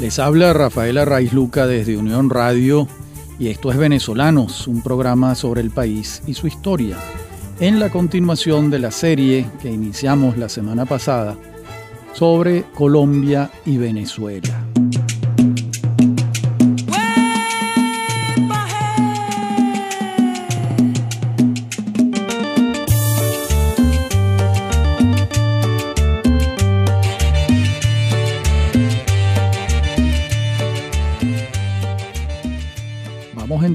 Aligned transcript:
Les 0.00 0.20
habla 0.20 0.52
Rafaela 0.52 1.04
Raiz 1.04 1.32
Luca 1.32 1.66
desde 1.66 1.96
Unión 1.96 2.30
Radio 2.30 2.86
y 3.36 3.48
esto 3.48 3.72
es 3.72 3.78
Venezolanos, 3.78 4.68
un 4.68 4.80
programa 4.80 5.34
sobre 5.34 5.60
el 5.60 5.72
país 5.72 6.22
y 6.24 6.34
su 6.34 6.46
historia. 6.46 6.96
En 7.58 7.80
la 7.80 7.90
continuación 7.90 8.70
de 8.70 8.78
la 8.78 8.92
serie 8.92 9.46
que 9.60 9.68
iniciamos 9.68 10.38
la 10.38 10.48
semana 10.48 10.86
pasada 10.86 11.36
sobre 12.12 12.62
Colombia 12.74 13.50
y 13.66 13.76
Venezuela. 13.76 14.64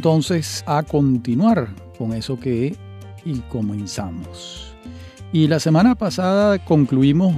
Entonces 0.04 0.66
a 0.68 0.84
continuar 0.84 1.70
con 1.98 2.12
eso 2.12 2.38
que 2.38 2.76
y 3.24 3.40
comenzamos. 3.48 4.76
Y 5.32 5.48
la 5.48 5.62
semana 5.62 5.96
pasada 5.96 6.60
concluimos 6.60 7.34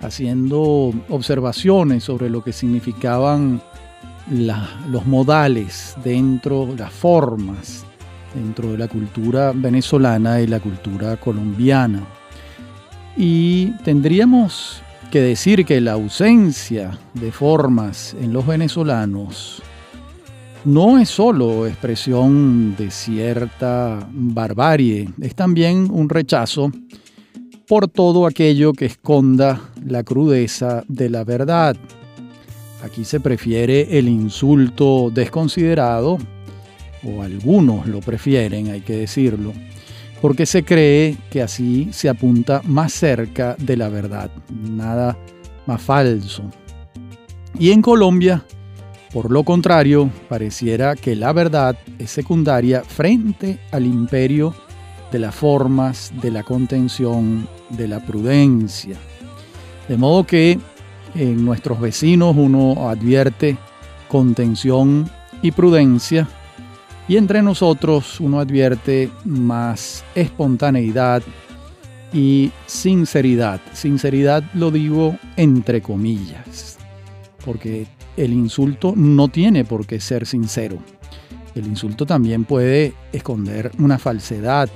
haciendo 0.00 0.92
observaciones 1.08 2.02
sobre 2.02 2.30
lo 2.30 2.42
que 2.42 2.52
significaban 2.52 3.62
los 4.28 5.06
modales 5.06 5.94
dentro, 6.02 6.74
las 6.76 6.92
formas 6.92 7.86
dentro 8.34 8.72
de 8.72 8.78
la 8.78 8.88
cultura 8.88 9.52
venezolana 9.54 10.40
y 10.40 10.48
la 10.48 10.58
cultura 10.58 11.16
colombiana. 11.16 12.02
Y 13.16 13.70
tendríamos 13.84 14.82
que 15.12 15.20
decir 15.20 15.64
que 15.64 15.80
la 15.80 15.92
ausencia 15.92 16.98
de 17.14 17.30
formas 17.30 18.16
en 18.20 18.32
los 18.32 18.44
venezolanos 18.48 19.62
no 20.64 20.98
es 20.98 21.08
solo 21.08 21.66
expresión 21.66 22.74
de 22.76 22.90
cierta 22.90 24.08
barbarie, 24.12 25.08
es 25.20 25.34
también 25.34 25.88
un 25.90 26.08
rechazo 26.08 26.72
por 27.66 27.88
todo 27.88 28.26
aquello 28.26 28.72
que 28.72 28.86
esconda 28.86 29.60
la 29.84 30.02
crudeza 30.02 30.82
de 30.88 31.10
la 31.10 31.24
verdad. 31.24 31.76
Aquí 32.82 33.04
se 33.04 33.20
prefiere 33.20 33.98
el 33.98 34.08
insulto 34.08 35.10
desconsiderado, 35.12 36.18
o 37.04 37.22
algunos 37.22 37.86
lo 37.86 38.00
prefieren, 38.00 38.68
hay 38.68 38.80
que 38.80 38.96
decirlo, 38.96 39.52
porque 40.20 40.46
se 40.46 40.64
cree 40.64 41.16
que 41.30 41.42
así 41.42 41.88
se 41.92 42.08
apunta 42.08 42.62
más 42.64 42.92
cerca 42.92 43.54
de 43.58 43.76
la 43.76 43.88
verdad, 43.88 44.30
nada 44.50 45.16
más 45.66 45.82
falso. 45.82 46.42
Y 47.58 47.70
en 47.70 47.82
Colombia, 47.82 48.44
por 49.12 49.30
lo 49.30 49.42
contrario, 49.42 50.10
pareciera 50.28 50.94
que 50.94 51.16
la 51.16 51.32
verdad 51.32 51.76
es 51.98 52.10
secundaria 52.10 52.82
frente 52.82 53.58
al 53.72 53.86
imperio 53.86 54.54
de 55.10 55.18
las 55.18 55.34
formas, 55.34 56.12
de 56.20 56.30
la 56.30 56.42
contención, 56.42 57.48
de 57.70 57.88
la 57.88 58.00
prudencia. 58.00 58.96
De 59.88 59.96
modo 59.96 60.24
que 60.24 60.58
en 61.14 61.44
nuestros 61.44 61.80
vecinos 61.80 62.36
uno 62.36 62.90
advierte 62.90 63.56
contención 64.08 65.10
y 65.40 65.52
prudencia 65.52 66.28
y 67.08 67.16
entre 67.16 67.42
nosotros 67.42 68.20
uno 68.20 68.38
advierte 68.38 69.10
más 69.24 70.04
espontaneidad 70.14 71.22
y 72.12 72.50
sinceridad. 72.66 73.60
Sinceridad 73.72 74.44
lo 74.52 74.70
digo 74.70 75.16
entre 75.36 75.80
comillas, 75.80 76.76
porque 77.44 77.86
el 78.18 78.32
insulto 78.32 78.94
no 78.96 79.28
tiene 79.28 79.64
por 79.64 79.86
qué 79.86 80.00
ser 80.00 80.26
sincero. 80.26 80.78
El 81.54 81.66
insulto 81.66 82.06
también 82.06 82.44
puede 82.44 82.94
esconder 83.12 83.72
una 83.78 83.98
falsedad, 83.98 84.68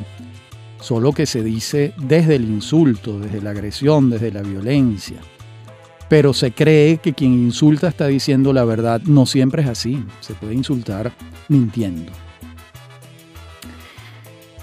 solo 0.80 1.12
que 1.12 1.26
se 1.26 1.42
dice 1.42 1.92
desde 1.96 2.36
el 2.36 2.44
insulto, 2.44 3.18
desde 3.18 3.40
la 3.40 3.50
agresión, 3.50 4.10
desde 4.10 4.32
la 4.32 4.42
violencia. 4.42 5.18
Pero 6.08 6.34
se 6.34 6.52
cree 6.52 6.98
que 6.98 7.14
quien 7.14 7.32
insulta 7.32 7.88
está 7.88 8.06
diciendo 8.06 8.52
la 8.52 8.64
verdad. 8.64 9.00
No 9.02 9.24
siempre 9.24 9.62
es 9.62 9.68
así. 9.68 10.04
Se 10.20 10.34
puede 10.34 10.54
insultar 10.54 11.12
mintiendo. 11.48 12.12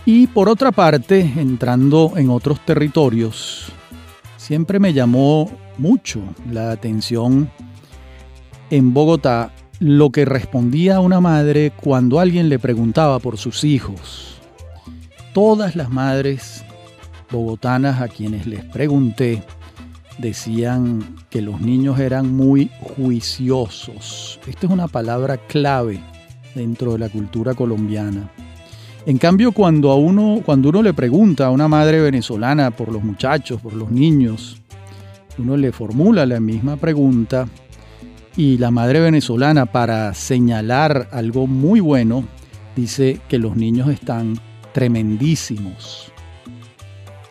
Y 0.06 0.28
por 0.28 0.50
otra 0.50 0.72
parte, 0.72 1.20
entrando 1.38 2.14
en 2.18 2.30
otros 2.30 2.60
territorios, 2.66 3.72
siempre 4.38 4.80
me 4.80 4.94
llamó 4.94 5.52
mucho 5.78 6.22
la 6.52 6.72
atención 6.72 7.50
en 8.70 8.94
Bogotá 8.94 9.52
lo 9.80 10.10
que 10.10 10.26
respondía 10.26 11.00
una 11.00 11.22
madre 11.22 11.72
cuando 11.72 12.20
alguien 12.20 12.50
le 12.50 12.60
preguntaba 12.60 13.20
por 13.20 13.38
sus 13.38 13.64
hijos. 13.64 14.40
Todas 15.34 15.76
las 15.76 15.90
madres 15.90 16.64
bogotanas 17.32 18.02
a 18.02 18.08
quienes 18.08 18.46
les 18.46 18.64
pregunté 18.66 19.44
decían 20.18 21.16
que 21.30 21.42
los 21.42 21.62
niños 21.62 22.00
eran 22.00 22.36
muy 22.36 22.70
juiciosos. 22.82 24.40
Esta 24.48 24.68
es 24.68 24.72
una 24.72 24.88
palabra 24.88 25.38
clave 25.38 26.02
dentro 26.56 26.94
de 26.94 27.00
la 27.00 27.10
cultura 27.10 27.54
colombiana. 27.54 28.30
En 29.06 29.18
cambio, 29.18 29.54
cuando 29.54 29.92
a 29.92 29.96
uno, 29.96 30.42
cuando 30.46 30.70
uno 30.70 30.82
le 30.84 30.94
pregunta 30.94 31.46
a 31.46 31.52
una 31.52 31.70
madre 31.70 32.02
venezolana 32.02 32.72
por 32.72 32.92
los 32.92 33.02
muchachos, 33.02 33.62
por 33.62 33.74
los 33.74 33.90
niños, 33.90 34.62
uno 35.38 35.56
le 35.56 35.72
formula 35.72 36.26
la 36.26 36.42
misma 36.42 36.76
pregunta 36.76 37.48
y 38.40 38.58
la 38.58 38.72
madre 38.72 39.02
venezolana, 39.02 39.66
para 39.66 40.14
señalar 40.14 41.10
algo 41.12 41.46
muy 41.46 41.82
bueno, 41.82 42.24
dice 42.74 43.20
que 43.28 43.38
los 43.38 43.58
niños 43.58 43.90
están 43.90 44.40
tremendísimos, 44.72 46.10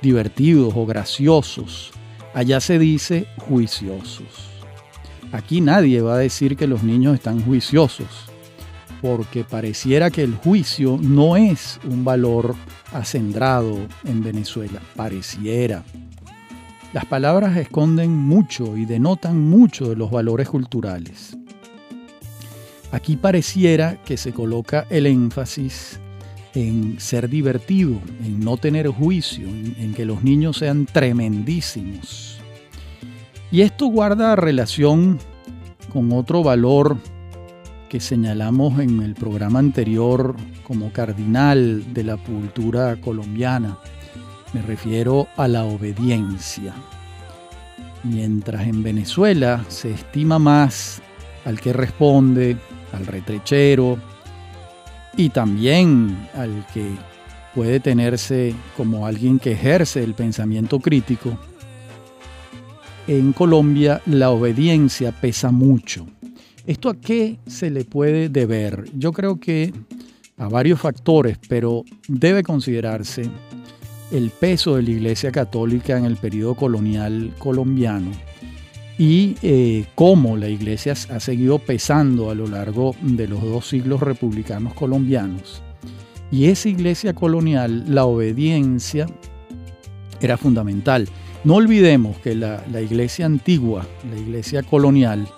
divertidos 0.02 0.74
o 0.76 0.84
graciosos. 0.84 1.92
Allá 2.34 2.60
se 2.60 2.78
dice 2.78 3.26
juiciosos. 3.38 4.50
Aquí 5.32 5.62
nadie 5.62 6.02
va 6.02 6.16
a 6.16 6.18
decir 6.18 6.58
que 6.58 6.66
los 6.66 6.82
niños 6.82 7.14
están 7.14 7.40
juiciosos, 7.40 8.26
porque 9.00 9.44
pareciera 9.44 10.10
que 10.10 10.22
el 10.22 10.34
juicio 10.34 10.98
no 11.00 11.38
es 11.38 11.80
un 11.84 12.04
valor 12.04 12.54
acendrado 12.92 13.78
en 14.04 14.22
Venezuela. 14.22 14.82
Pareciera. 14.94 15.82
Las 16.92 17.04
palabras 17.04 17.56
esconden 17.56 18.16
mucho 18.16 18.76
y 18.76 18.86
denotan 18.86 19.38
mucho 19.38 19.90
de 19.90 19.96
los 19.96 20.10
valores 20.10 20.48
culturales. 20.48 21.36
Aquí 22.92 23.16
pareciera 23.16 24.02
que 24.04 24.16
se 24.16 24.32
coloca 24.32 24.86
el 24.88 25.04
énfasis 25.06 26.00
en 26.54 26.98
ser 26.98 27.28
divertido, 27.28 27.98
en 28.24 28.40
no 28.40 28.56
tener 28.56 28.88
juicio, 28.88 29.46
en, 29.46 29.92
que 29.92 30.06
los 30.06 30.24
niños 30.24 30.56
sean 30.56 30.86
tremendísimos. 30.86 32.38
Y 33.50 33.60
esto 33.60 33.86
guarda 33.86 34.34
relación 34.34 35.18
con 35.92 36.10
otro 36.12 36.42
valor 36.42 36.96
que 37.90 38.00
señalamos 38.00 38.80
en 38.80 39.02
el 39.02 39.14
programa 39.14 39.58
anterior 39.58 40.36
como 40.64 40.90
cardinal 40.92 41.92
de 41.92 42.04
la 42.04 42.16
cultura 42.16 42.98
colombiana, 43.00 43.78
me 44.52 44.62
refiero 44.62 45.28
a 45.36 45.48
la 45.48 45.64
obediencia. 45.64 46.74
Mientras 48.04 48.66
en 48.66 48.82
Venezuela 48.82 49.64
se 49.68 49.90
estima 49.90 50.38
más 50.38 51.02
al 51.44 51.60
que 51.60 51.72
responde, 51.72 52.56
al 52.92 53.06
retrechero 53.06 53.98
y 55.16 55.30
también 55.30 56.28
al 56.34 56.66
que 56.72 56.90
puede 57.54 57.80
tenerse 57.80 58.54
como 58.76 59.06
alguien 59.06 59.38
que 59.38 59.52
ejerce 59.52 60.02
el 60.02 60.14
pensamiento 60.14 60.78
crítico, 60.78 61.36
en 63.06 63.32
Colombia 63.32 64.00
la 64.06 64.30
obediencia 64.30 65.12
pesa 65.12 65.50
mucho. 65.50 66.06
¿Esto 66.66 66.90
a 66.90 66.94
qué 66.94 67.38
se 67.46 67.70
le 67.70 67.84
puede 67.84 68.28
deber? 68.28 68.84
Yo 68.94 69.12
creo 69.12 69.40
que 69.40 69.72
a 70.36 70.48
varios 70.48 70.80
factores, 70.80 71.38
pero 71.48 71.84
debe 72.06 72.42
considerarse 72.42 73.28
el 74.10 74.30
peso 74.30 74.76
de 74.76 74.82
la 74.82 74.90
Iglesia 74.90 75.30
Católica 75.30 75.96
en 75.98 76.04
el 76.04 76.16
periodo 76.16 76.54
colonial 76.54 77.32
colombiano 77.38 78.10
y 78.98 79.36
eh, 79.42 79.84
cómo 79.94 80.36
la 80.36 80.48
Iglesia 80.48 80.92
ha 80.92 81.20
seguido 81.20 81.60
pesando 81.60 82.30
a 82.30 82.34
lo 82.34 82.48
largo 82.48 82.96
de 83.00 83.28
los 83.28 83.42
dos 83.42 83.68
siglos 83.68 84.00
republicanos 84.00 84.74
colombianos. 84.74 85.62
Y 86.30 86.46
esa 86.46 86.68
Iglesia 86.68 87.14
colonial, 87.14 87.84
la 87.86 88.04
obediencia 88.04 89.06
era 90.20 90.36
fundamental. 90.36 91.08
No 91.44 91.54
olvidemos 91.54 92.18
que 92.18 92.34
la, 92.34 92.64
la 92.72 92.80
Iglesia 92.80 93.24
antigua, 93.24 93.86
la 94.10 94.18
Iglesia 94.18 94.64
colonial, 94.64 95.28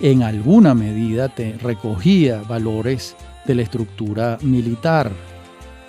en 0.00 0.22
alguna 0.22 0.74
medida 0.74 1.28
te 1.28 1.58
recogía 1.58 2.42
valores 2.42 3.16
de 3.44 3.56
la 3.56 3.62
estructura 3.62 4.38
militar, 4.42 5.12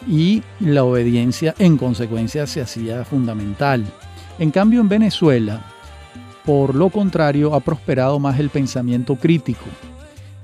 y 0.08 0.44
la 0.60 0.84
obediencia 0.84 1.54
en 1.60 1.78
consecuencia 1.78 2.48
se 2.48 2.62
hacía 2.62 3.06
fundamental. 3.06 3.86
En 4.40 4.52
cambio 4.52 4.82
en 4.82 4.90
Venezuela, 4.90 5.62
Por 6.46 6.74
lo 6.74 6.90
contrario, 6.90 7.54
ha 7.54 7.60
prosperado 7.60 8.20
más 8.20 8.40
el 8.40 8.50
pensamiento 8.50 9.16
crítico. 9.16 9.66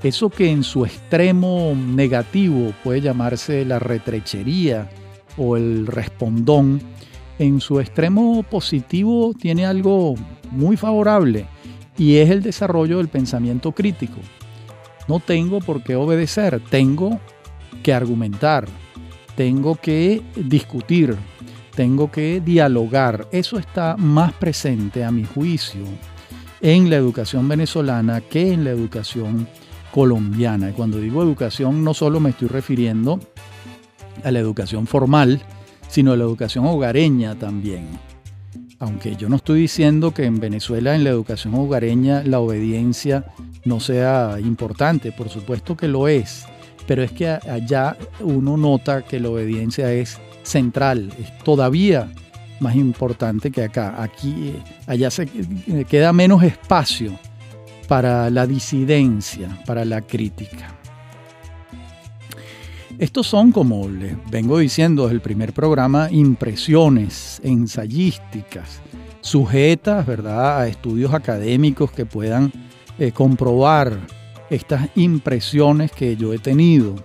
Eso 0.04 0.30
que 0.30 0.52
en 0.52 0.64
su 0.64 0.86
extremo 0.86 1.74
negativo 1.76 2.72
puede 2.84 3.02
llamarse 3.02 3.66
la 3.66 3.80
retrechería 3.80 4.90
o 5.38 5.58
el 5.58 5.88
respondón, 5.88 6.82
en 7.40 7.62
su 7.62 7.80
extremo 7.80 8.44
positivo 8.44 9.34
tiene 9.40 9.66
algo 9.66 10.16
muy 10.52 10.78
favorable 10.78 11.46
y 11.98 12.18
es 12.18 12.30
el 12.30 12.44
desarrollo 12.44 12.98
del 12.98 13.08
pensamiento 13.08 13.72
crítico. 13.72 14.20
No 15.08 15.20
tengo 15.20 15.60
por 15.60 15.84
qué 15.84 15.96
obedecer, 15.96 16.62
tengo 16.70 17.20
que 17.84 17.94
argumentar, 17.94 18.68
tengo 19.38 19.76
que 19.76 20.24
discutir, 20.36 21.16
tengo 21.76 22.12
que 22.12 22.42
dialogar. 22.42 23.28
Eso 23.32 23.60
está 23.60 23.96
más 23.96 24.34
presente, 24.34 25.06
a 25.06 25.12
mi 25.12 25.26
juicio, 25.26 25.84
en 26.60 26.90
la 26.90 26.96
educación 26.96 27.48
venezolana 27.48 28.20
que 28.20 28.52
en 28.52 28.64
la 28.64 28.72
educación 28.72 29.48
colombiana. 29.92 30.72
Y 30.72 30.74
cuando 30.74 31.00
digo 31.00 31.22
educación, 31.22 31.84
no 31.84 31.94
solo 31.94 32.20
me 32.20 32.32
estoy 32.32 32.48
refiriendo 32.48 33.20
a 34.24 34.32
la 34.32 34.40
educación 34.40 34.88
formal, 34.88 35.40
sino 35.88 36.14
a 36.14 36.18
la 36.18 36.24
educación 36.24 36.66
hogareña 36.66 37.36
también. 37.36 37.88
Aunque 38.80 39.16
yo 39.18 39.30
no 39.30 39.36
estoy 39.36 39.62
diciendo 39.62 40.16
que 40.16 40.26
en 40.26 40.40
Venezuela 40.40 40.96
en 40.96 41.04
la 41.04 41.12
educación 41.12 41.54
hogareña 41.54 42.24
la 42.24 42.40
obediencia 42.40 43.26
no 43.66 43.80
sea 43.80 44.40
importante, 44.40 45.12
por 45.12 45.30
supuesto 45.30 45.78
que 45.78 45.88
lo 45.88 46.08
es, 46.08 46.48
pero 46.88 47.04
es 47.04 47.12
que 47.12 47.28
allá 47.28 47.96
uno 48.22 48.58
nota 48.58 49.04
que 49.04 49.20
la 49.20 49.30
obediencia 49.30 49.92
es 49.92 50.18
central, 50.44 51.12
es 51.20 51.38
todavía 51.40 52.10
más 52.60 52.76
importante 52.76 53.52
que 53.52 53.64
acá. 53.64 54.02
Aquí, 54.02 54.54
allá 54.88 55.12
se 55.12 55.28
queda 55.88 56.14
menos 56.14 56.42
espacio 56.42 57.20
para 57.88 58.30
la 58.30 58.48
disidencia, 58.48 59.50
para 59.66 59.86
la 59.86 60.02
crítica. 60.02 60.74
Estos 62.98 63.28
son, 63.28 63.52
como 63.52 63.88
les 63.88 64.16
vengo 64.32 64.58
diciendo 64.58 65.04
desde 65.04 65.16
el 65.16 65.22
primer 65.22 65.54
programa, 65.54 66.08
impresiones 66.10 67.40
ensayísticas, 67.44 68.82
sujetas 69.22 70.06
¿verdad? 70.06 70.62
a 70.62 70.68
estudios 70.68 71.14
académicos 71.14 71.92
que 71.92 72.08
puedan 72.08 72.52
eh, 72.98 73.12
comprobar 73.12 74.00
estas 74.50 74.90
impresiones 74.96 75.92
que 75.92 76.16
yo 76.16 76.34
he 76.34 76.40
tenido. 76.40 76.96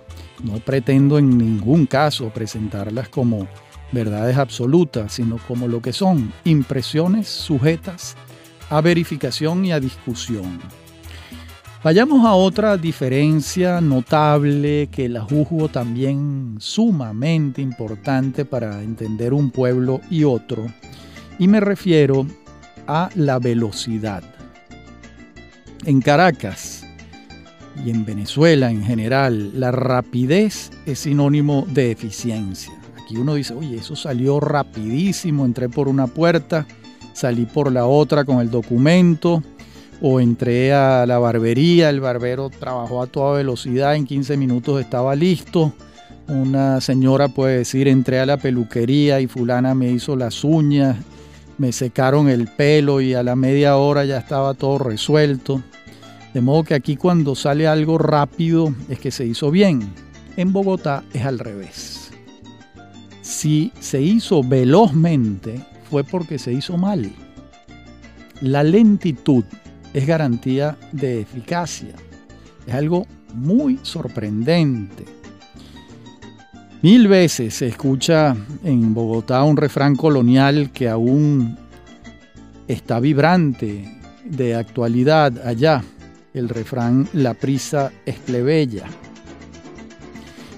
No 0.43 0.59
pretendo 0.59 1.17
en 1.17 1.37
ningún 1.37 1.85
caso 1.85 2.29
presentarlas 2.29 3.09
como 3.09 3.47
verdades 3.91 4.37
absolutas, 4.37 5.13
sino 5.13 5.37
como 5.47 5.67
lo 5.67 5.81
que 5.81 5.93
son 5.93 6.33
impresiones 6.43 7.27
sujetas 7.27 8.15
a 8.69 8.81
verificación 8.81 9.65
y 9.65 9.71
a 9.71 9.79
discusión. 9.79 10.59
Vayamos 11.83 12.25
a 12.25 12.33
otra 12.33 12.77
diferencia 12.77 13.81
notable 13.81 14.87
que 14.87 15.09
la 15.09 15.21
juzgo 15.21 15.67
también 15.67 16.55
sumamente 16.59 17.61
importante 17.61 18.45
para 18.45 18.81
entender 18.81 19.33
un 19.33 19.51
pueblo 19.51 19.99
y 20.09 20.23
otro, 20.23 20.65
y 21.37 21.47
me 21.47 21.59
refiero 21.59 22.25
a 22.87 23.09
la 23.15 23.37
velocidad. 23.37 24.23
En 25.85 26.01
Caracas 26.01 26.82
y 27.85 27.89
en 27.89 28.05
Venezuela 28.05 28.69
en 28.69 28.83
general, 28.83 29.51
la 29.59 29.71
rapidez 29.71 30.71
es 30.85 30.99
sinónimo 30.99 31.65
de 31.69 31.91
eficiencia. 31.91 32.73
Aquí 33.01 33.17
uno 33.17 33.35
dice, 33.35 33.53
oye, 33.53 33.77
eso 33.77 33.95
salió 33.95 34.39
rapidísimo, 34.39 35.45
entré 35.45 35.69
por 35.69 35.87
una 35.87 36.07
puerta, 36.07 36.65
salí 37.13 37.45
por 37.45 37.71
la 37.71 37.85
otra 37.85 38.25
con 38.25 38.39
el 38.39 38.49
documento, 38.49 39.43
o 40.01 40.19
entré 40.19 40.73
a 40.73 41.05
la 41.05 41.17
barbería, 41.17 41.89
el 41.89 42.01
barbero 42.01 42.49
trabajó 42.49 43.01
a 43.01 43.07
toda 43.07 43.37
velocidad, 43.37 43.95
en 43.95 44.05
15 44.05 44.37
minutos 44.37 44.81
estaba 44.81 45.15
listo. 45.15 45.73
Una 46.27 46.81
señora 46.81 47.27
puede 47.29 47.59
decir, 47.59 47.87
entré 47.87 48.19
a 48.19 48.25
la 48.25 48.37
peluquería 48.37 49.19
y 49.19 49.27
fulana 49.27 49.75
me 49.75 49.91
hizo 49.91 50.15
las 50.15 50.43
uñas, 50.43 50.97
me 51.57 51.71
secaron 51.71 52.29
el 52.29 52.47
pelo 52.47 53.01
y 53.01 53.13
a 53.13 53.23
la 53.23 53.35
media 53.35 53.77
hora 53.77 54.05
ya 54.05 54.17
estaba 54.17 54.53
todo 54.53 54.77
resuelto. 54.77 55.61
De 56.33 56.41
modo 56.41 56.63
que 56.63 56.73
aquí 56.73 56.95
cuando 56.95 57.35
sale 57.35 57.67
algo 57.67 57.97
rápido 57.97 58.73
es 58.89 58.99
que 58.99 59.11
se 59.11 59.25
hizo 59.25 59.51
bien. 59.51 59.81
En 60.35 60.51
Bogotá 60.51 61.03
es 61.13 61.23
al 61.25 61.37
revés. 61.39 62.11
Si 63.21 63.71
se 63.79 64.01
hizo 64.01 64.43
velozmente 64.43 65.63
fue 65.89 66.03
porque 66.03 66.39
se 66.39 66.51
hizo 66.51 66.77
mal. 66.77 67.11
La 68.41 68.63
lentitud 68.63 69.43
es 69.93 70.07
garantía 70.07 70.75
de 70.91 71.21
eficacia. 71.21 71.93
Es 72.65 72.73
algo 72.73 73.05
muy 73.35 73.79
sorprendente. 73.83 75.05
Mil 76.81 77.07
veces 77.07 77.53
se 77.53 77.67
escucha 77.67 78.35
en 78.63 78.93
Bogotá 78.93 79.43
un 79.43 79.55
refrán 79.55 79.95
colonial 79.95 80.71
que 80.71 80.89
aún 80.89 81.57
está 82.67 82.99
vibrante 82.99 83.85
de 84.25 84.55
actualidad 84.55 85.47
allá, 85.47 85.83
el 86.33 86.49
refrán 86.49 87.07
La 87.13 87.33
prisa 87.33 87.91
es 88.05 88.17
plebeya. 88.17 88.85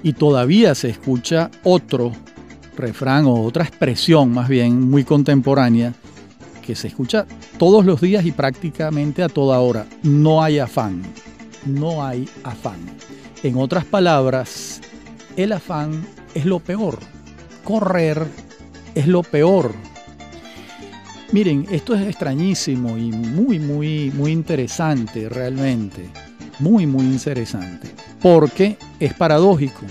Y 0.03 0.13
todavía 0.13 0.75
se 0.75 0.89
escucha 0.89 1.49
otro 1.63 2.11
refrán 2.77 3.25
o 3.25 3.41
otra 3.41 3.63
expresión 3.63 4.31
más 4.31 4.49
bien 4.49 4.89
muy 4.89 5.03
contemporánea 5.03 5.93
que 6.65 6.75
se 6.75 6.87
escucha 6.87 7.25
todos 7.57 7.85
los 7.85 8.01
días 8.01 8.25
y 8.25 8.31
prácticamente 8.31 9.23
a 9.23 9.29
toda 9.29 9.59
hora. 9.59 9.85
No 10.03 10.43
hay 10.43 10.59
afán, 10.59 11.01
no 11.65 12.05
hay 12.05 12.27
afán. 12.43 12.79
En 13.43 13.57
otras 13.57 13.85
palabras, 13.85 14.81
el 15.35 15.51
afán 15.51 16.05
es 16.33 16.45
lo 16.45 16.59
peor. 16.59 16.97
Correr 17.63 18.25
es 18.95 19.07
lo 19.07 19.23
peor. 19.23 19.73
Miren, 21.31 21.65
esto 21.71 21.95
es 21.95 22.07
extrañísimo 22.07 22.97
y 22.97 23.11
muy, 23.11 23.59
muy, 23.59 24.11
muy 24.11 24.31
interesante 24.31 25.27
realmente. 25.29 26.09
Muy, 26.59 26.87
muy 26.87 27.05
interesante. 27.05 27.89
Porque 28.21 28.77
es 28.99 29.13
paradójico. 29.13 29.81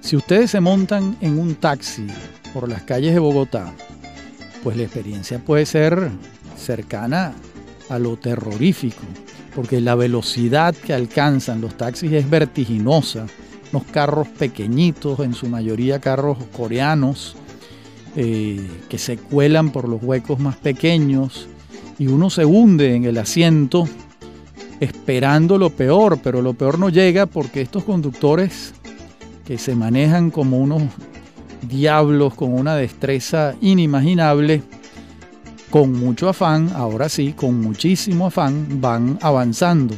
Si 0.00 0.16
ustedes 0.16 0.50
se 0.50 0.60
montan 0.60 1.16
en 1.20 1.38
un 1.38 1.54
taxi 1.56 2.06
por 2.52 2.68
las 2.68 2.82
calles 2.82 3.12
de 3.12 3.20
Bogotá 3.20 3.72
pues 4.66 4.76
la 4.76 4.82
experiencia 4.82 5.38
puede 5.38 5.64
ser 5.64 6.10
cercana 6.56 7.34
a 7.88 8.00
lo 8.00 8.16
terrorífico, 8.16 9.02
porque 9.54 9.80
la 9.80 9.94
velocidad 9.94 10.74
que 10.74 10.92
alcanzan 10.92 11.60
los 11.60 11.76
taxis 11.76 12.10
es 12.10 12.28
vertiginosa. 12.28 13.26
Unos 13.72 13.84
carros 13.92 14.26
pequeñitos, 14.26 15.20
en 15.20 15.34
su 15.34 15.46
mayoría 15.46 16.00
carros 16.00 16.38
coreanos, 16.56 17.36
eh, 18.16 18.66
que 18.88 18.98
se 18.98 19.18
cuelan 19.18 19.70
por 19.70 19.88
los 19.88 20.02
huecos 20.02 20.38
más 20.38 20.56
pequeños 20.56 21.48
y 21.98 22.06
uno 22.06 22.30
se 22.30 22.44
hunde 22.44 22.94
en 22.94 23.04
el 23.04 23.18
asiento 23.18 23.86
esperando 24.80 25.58
lo 25.58 25.70
peor, 25.70 26.18
pero 26.22 26.42
lo 26.42 26.54
peor 26.54 26.78
no 26.78 26.88
llega 26.88 27.26
porque 27.26 27.60
estos 27.60 27.84
conductores 27.84 28.74
que 29.44 29.58
se 29.58 29.74
manejan 29.74 30.30
como 30.30 30.58
unos 30.58 30.82
diablos 31.62 32.34
con 32.34 32.52
una 32.52 32.76
destreza 32.76 33.54
inimaginable, 33.60 34.62
con 35.70 35.92
mucho 35.92 36.28
afán, 36.28 36.70
ahora 36.74 37.08
sí, 37.08 37.32
con 37.32 37.60
muchísimo 37.60 38.26
afán, 38.26 38.80
van 38.80 39.18
avanzando 39.20 39.94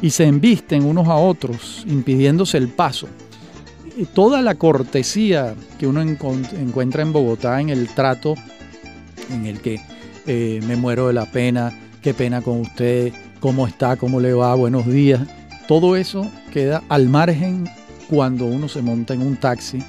y 0.00 0.10
se 0.10 0.24
embisten 0.24 0.84
unos 0.84 1.06
a 1.08 1.14
otros, 1.14 1.84
impidiéndose 1.86 2.58
el 2.58 2.68
paso. 2.68 3.08
Toda 4.14 4.42
la 4.42 4.54
cortesía 4.54 5.54
que 5.78 5.86
uno 5.86 6.00
encuentra 6.00 7.02
en 7.02 7.12
Bogotá 7.12 7.60
en 7.60 7.68
el 7.68 7.88
trato, 7.88 8.34
en 9.30 9.46
el 9.46 9.60
que 9.60 9.80
eh, 10.26 10.60
me 10.66 10.76
muero 10.76 11.08
de 11.08 11.12
la 11.12 11.26
pena, 11.26 11.72
qué 12.00 12.14
pena 12.14 12.42
con 12.42 12.60
usted, 12.60 13.12
cómo 13.40 13.66
está, 13.66 13.96
cómo 13.96 14.20
le 14.20 14.32
va, 14.32 14.54
buenos 14.54 14.86
días, 14.86 15.20
todo 15.66 15.96
eso 15.96 16.26
queda 16.52 16.82
al 16.88 17.08
margen 17.08 17.68
cuando 18.08 18.46
uno 18.46 18.68
se 18.68 18.82
monta 18.82 19.14
en 19.14 19.22
un 19.22 19.36
taxi 19.36 19.82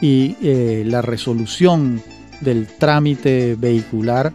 y 0.00 0.36
eh, 0.42 0.84
la 0.86 1.02
resolución 1.02 2.02
del 2.40 2.66
trámite 2.66 3.56
vehicular 3.58 4.32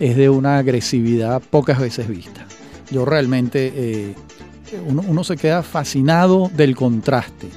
es 0.00 0.16
de 0.16 0.28
una 0.28 0.58
agresividad 0.58 1.42
pocas 1.42 1.78
veces 1.78 2.08
vista. 2.08 2.46
Yo 2.90 3.04
realmente, 3.04 3.72
eh, 3.74 4.14
uno, 4.86 5.24
se 5.24 5.36
queda 5.36 5.62
fascinado 5.62 6.50
del 6.54 6.74
contraste, 6.74 7.48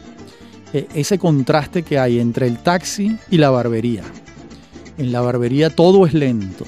e, 0.76 0.88
ese 0.94 1.18
contraste 1.18 1.84
que 1.84 1.98
hay 1.98 2.20
entre 2.20 2.48
el 2.48 2.58
taxi 2.58 3.18
y 3.32 3.38
la 3.38 3.50
barbería. 3.50 4.04
En 4.98 5.14
la 5.14 5.22
barbería 5.22 5.70
todo 5.70 6.06
es 6.06 6.14
lento, 6.14 6.66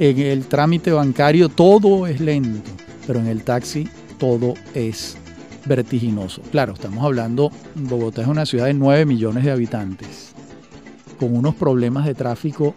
en 0.00 0.18
el 0.18 0.46
trámite 0.46 0.90
bancario 0.90 1.48
todo 1.48 2.08
es 2.08 2.20
lento, 2.20 2.68
pero 3.06 3.20
en 3.20 3.28
el 3.28 3.44
taxi 3.44 3.86
todo 4.18 4.54
es 4.74 5.16
vertiginoso. 5.64 6.42
Claro, 6.50 6.72
estamos 6.72 7.04
hablando, 7.04 7.52
Bogotá 7.76 8.22
es 8.22 8.26
una 8.28 8.44
ciudad 8.44 8.66
de 8.66 8.74
9 8.74 9.06
millones 9.06 9.44
de 9.44 9.52
habitantes, 9.52 10.32
con 11.20 11.36
unos 11.36 11.54
problemas 11.54 12.06
de 12.06 12.14
tráfico 12.14 12.74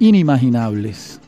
inimaginables. 0.00 1.20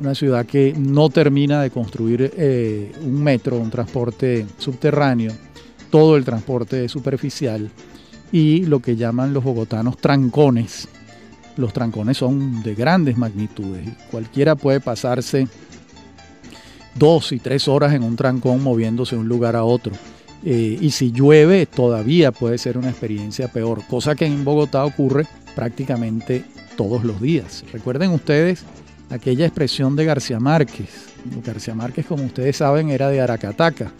una 0.00 0.14
ciudad 0.14 0.46
que 0.46 0.74
no 0.78 1.10
termina 1.10 1.60
de 1.60 1.70
construir 1.70 2.32
eh, 2.36 2.92
un 3.02 3.22
metro, 3.22 3.58
un 3.58 3.70
transporte 3.70 4.46
subterráneo, 4.56 5.32
todo 5.90 6.16
el 6.16 6.24
transporte 6.24 6.88
superficial 6.88 7.70
y 8.32 8.64
lo 8.66 8.80
que 8.80 8.96
llaman 8.96 9.32
los 9.32 9.44
bogotanos 9.44 9.96
trancones. 9.98 10.88
Los 11.56 11.72
trancones 11.72 12.18
son 12.18 12.62
de 12.62 12.74
grandes 12.74 13.16
magnitudes 13.16 13.88
cualquiera 14.10 14.56
puede 14.56 14.80
pasarse 14.80 15.48
dos 16.94 17.32
y 17.32 17.38
tres 17.38 17.68
horas 17.68 17.94
en 17.94 18.02
un 18.02 18.16
trancón 18.16 18.62
moviéndose 18.62 19.14
de 19.16 19.20
un 19.20 19.28
lugar 19.28 19.56
a 19.56 19.64
otro. 19.64 19.92
Eh, 20.44 20.78
y 20.80 20.90
si 20.90 21.12
llueve 21.12 21.66
todavía 21.66 22.30
puede 22.30 22.58
ser 22.58 22.78
una 22.78 22.90
experiencia 22.90 23.48
peor, 23.48 23.82
cosa 23.88 24.14
que 24.14 24.26
en 24.26 24.44
Bogotá 24.44 24.84
ocurre 24.84 25.26
prácticamente 25.54 26.44
todos 26.76 27.04
los 27.04 27.20
días. 27.20 27.64
Recuerden 27.72 28.10
ustedes 28.10 28.64
aquella 29.10 29.46
expresión 29.46 29.96
de 29.96 30.04
García 30.04 30.38
Márquez. 30.38 31.06
García 31.44 31.74
Márquez, 31.74 32.06
como 32.06 32.24
ustedes 32.24 32.58
saben, 32.58 32.90
era 32.90 33.08
de 33.08 33.20
Aracataca, 33.20 33.92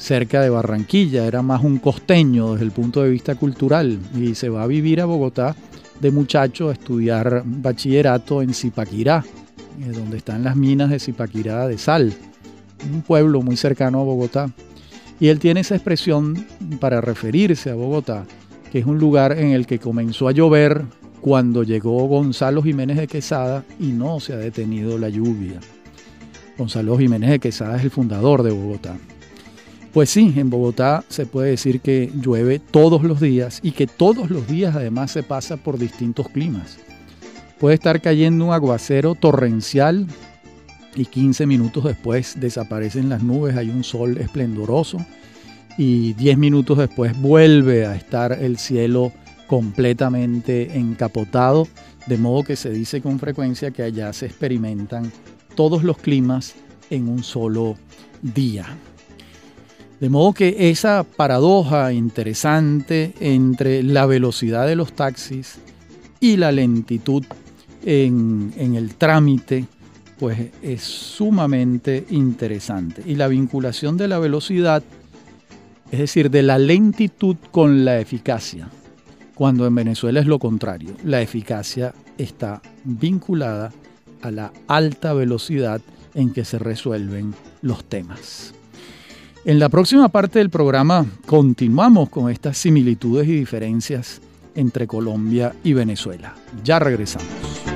cerca 0.00 0.40
de 0.40 0.48
Barranquilla, 0.48 1.26
era 1.26 1.42
más 1.42 1.62
un 1.62 1.78
costeño 1.78 2.52
desde 2.52 2.64
el 2.64 2.72
punto 2.72 3.02
de 3.02 3.10
vista 3.10 3.34
cultural 3.34 3.98
y 4.16 4.34
se 4.34 4.48
va 4.48 4.62
a 4.62 4.66
vivir 4.66 5.00
a 5.00 5.04
Bogotá 5.04 5.54
de 6.00 6.10
muchacho 6.10 6.70
a 6.70 6.72
estudiar 6.72 7.42
bachillerato 7.44 8.40
en 8.40 8.54
Zipaquirá, 8.54 9.22
eh, 9.78 9.92
donde 9.92 10.16
están 10.16 10.42
las 10.42 10.56
minas 10.56 10.88
de 10.88 10.98
Zipaquirá 10.98 11.68
de 11.68 11.76
sal, 11.76 12.14
un 12.90 13.02
pueblo 13.02 13.42
muy 13.42 13.56
cercano 13.56 14.00
a 14.00 14.04
Bogotá. 14.04 14.50
Y 15.20 15.28
él 15.28 15.38
tiene 15.38 15.60
esa 15.60 15.74
expresión 15.74 16.46
para 16.80 17.02
referirse 17.02 17.68
a 17.68 17.74
Bogotá, 17.74 18.24
que 18.72 18.78
es 18.78 18.86
un 18.86 18.98
lugar 18.98 19.38
en 19.38 19.50
el 19.50 19.66
que 19.66 19.78
comenzó 19.78 20.28
a 20.28 20.32
llover 20.32 20.86
cuando 21.20 21.62
llegó 21.62 22.08
Gonzalo 22.08 22.62
Jiménez 22.62 22.96
de 22.96 23.06
Quesada 23.06 23.64
y 23.78 23.88
no 23.88 24.18
se 24.18 24.32
ha 24.32 24.38
detenido 24.38 24.96
la 24.96 25.10
lluvia. 25.10 25.60
Gonzalo 26.56 26.96
Jiménez 26.96 27.28
de 27.28 27.38
Quesada 27.38 27.76
es 27.76 27.84
el 27.84 27.90
fundador 27.90 28.42
de 28.42 28.52
Bogotá. 28.52 28.96
Pues 29.92 30.10
sí, 30.10 30.32
en 30.36 30.50
Bogotá 30.50 31.04
se 31.08 31.26
puede 31.26 31.50
decir 31.50 31.80
que 31.80 32.12
llueve 32.14 32.60
todos 32.60 33.02
los 33.02 33.20
días 33.20 33.58
y 33.62 33.72
que 33.72 33.88
todos 33.88 34.30
los 34.30 34.46
días 34.46 34.76
además 34.76 35.10
se 35.10 35.24
pasa 35.24 35.56
por 35.56 35.78
distintos 35.78 36.28
climas. 36.28 36.78
Puede 37.58 37.74
estar 37.74 38.00
cayendo 38.00 38.46
un 38.46 38.52
aguacero 38.52 39.16
torrencial 39.16 40.06
y 40.94 41.06
15 41.06 41.44
minutos 41.46 41.84
después 41.84 42.38
desaparecen 42.38 43.08
las 43.08 43.22
nubes, 43.24 43.56
hay 43.56 43.70
un 43.70 43.82
sol 43.82 44.16
esplendoroso 44.18 44.98
y 45.76 46.12
10 46.12 46.38
minutos 46.38 46.78
después 46.78 47.20
vuelve 47.20 47.84
a 47.84 47.96
estar 47.96 48.32
el 48.32 48.58
cielo 48.58 49.12
completamente 49.48 50.78
encapotado, 50.78 51.66
de 52.06 52.16
modo 52.16 52.44
que 52.44 52.54
se 52.54 52.70
dice 52.70 53.00
con 53.00 53.18
frecuencia 53.18 53.72
que 53.72 53.82
allá 53.82 54.12
se 54.12 54.26
experimentan 54.26 55.10
todos 55.56 55.82
los 55.82 55.98
climas 55.98 56.54
en 56.90 57.08
un 57.08 57.24
solo 57.24 57.76
día. 58.22 58.66
De 60.00 60.08
modo 60.08 60.32
que 60.32 60.70
esa 60.70 61.04
paradoja 61.04 61.92
interesante 61.92 63.12
entre 63.20 63.82
la 63.82 64.06
velocidad 64.06 64.66
de 64.66 64.74
los 64.74 64.94
taxis 64.94 65.58
y 66.20 66.38
la 66.38 66.52
lentitud 66.52 67.22
en, 67.84 68.52
el 68.58 68.94
trámite, 68.94 69.66
pues 70.18 70.38
es 70.62 70.82
sumamente 70.82 72.06
interesante. 72.10 73.02
Y 73.04 73.16
la 73.16 73.28
vinculación 73.28 73.98
de 73.98 74.08
la 74.08 74.18
velocidad, 74.18 74.82
es 75.90 75.98
decir, 75.98 76.30
de 76.30 76.44
la 76.44 76.58
lentitud 76.58 77.36
con 77.50 77.84
la 77.84 78.00
eficacia 78.00 78.70
cuando 79.34 79.66
en 79.66 79.74
Venezuela 79.74 80.20
es 80.20 80.26
lo 80.26 80.38
contrario. 80.38 80.94
La 81.04 81.20
eficacia 81.20 81.94
está 82.16 82.62
vinculada 82.84 83.70
a 84.22 84.30
la 84.30 84.52
alta 84.66 85.12
velocidad 85.12 85.82
en 86.14 86.32
que 86.32 86.46
se 86.46 86.58
resuelven 86.58 87.34
los 87.62 87.84
temas. 87.84 88.54
En 89.44 89.58
la 89.58 89.70
próxima 89.70 90.10
parte 90.10 90.38
del 90.38 90.50
programa 90.50 91.06
continuamos 91.24 92.10
con 92.10 92.30
estas 92.30 92.58
similitudes 92.58 93.26
y 93.26 93.36
diferencias 93.36 94.20
entre 94.54 94.86
Colombia 94.86 95.54
y 95.64 95.72
Venezuela. 95.72 96.34
Ya 96.62 96.78
regresamos. 96.78 97.69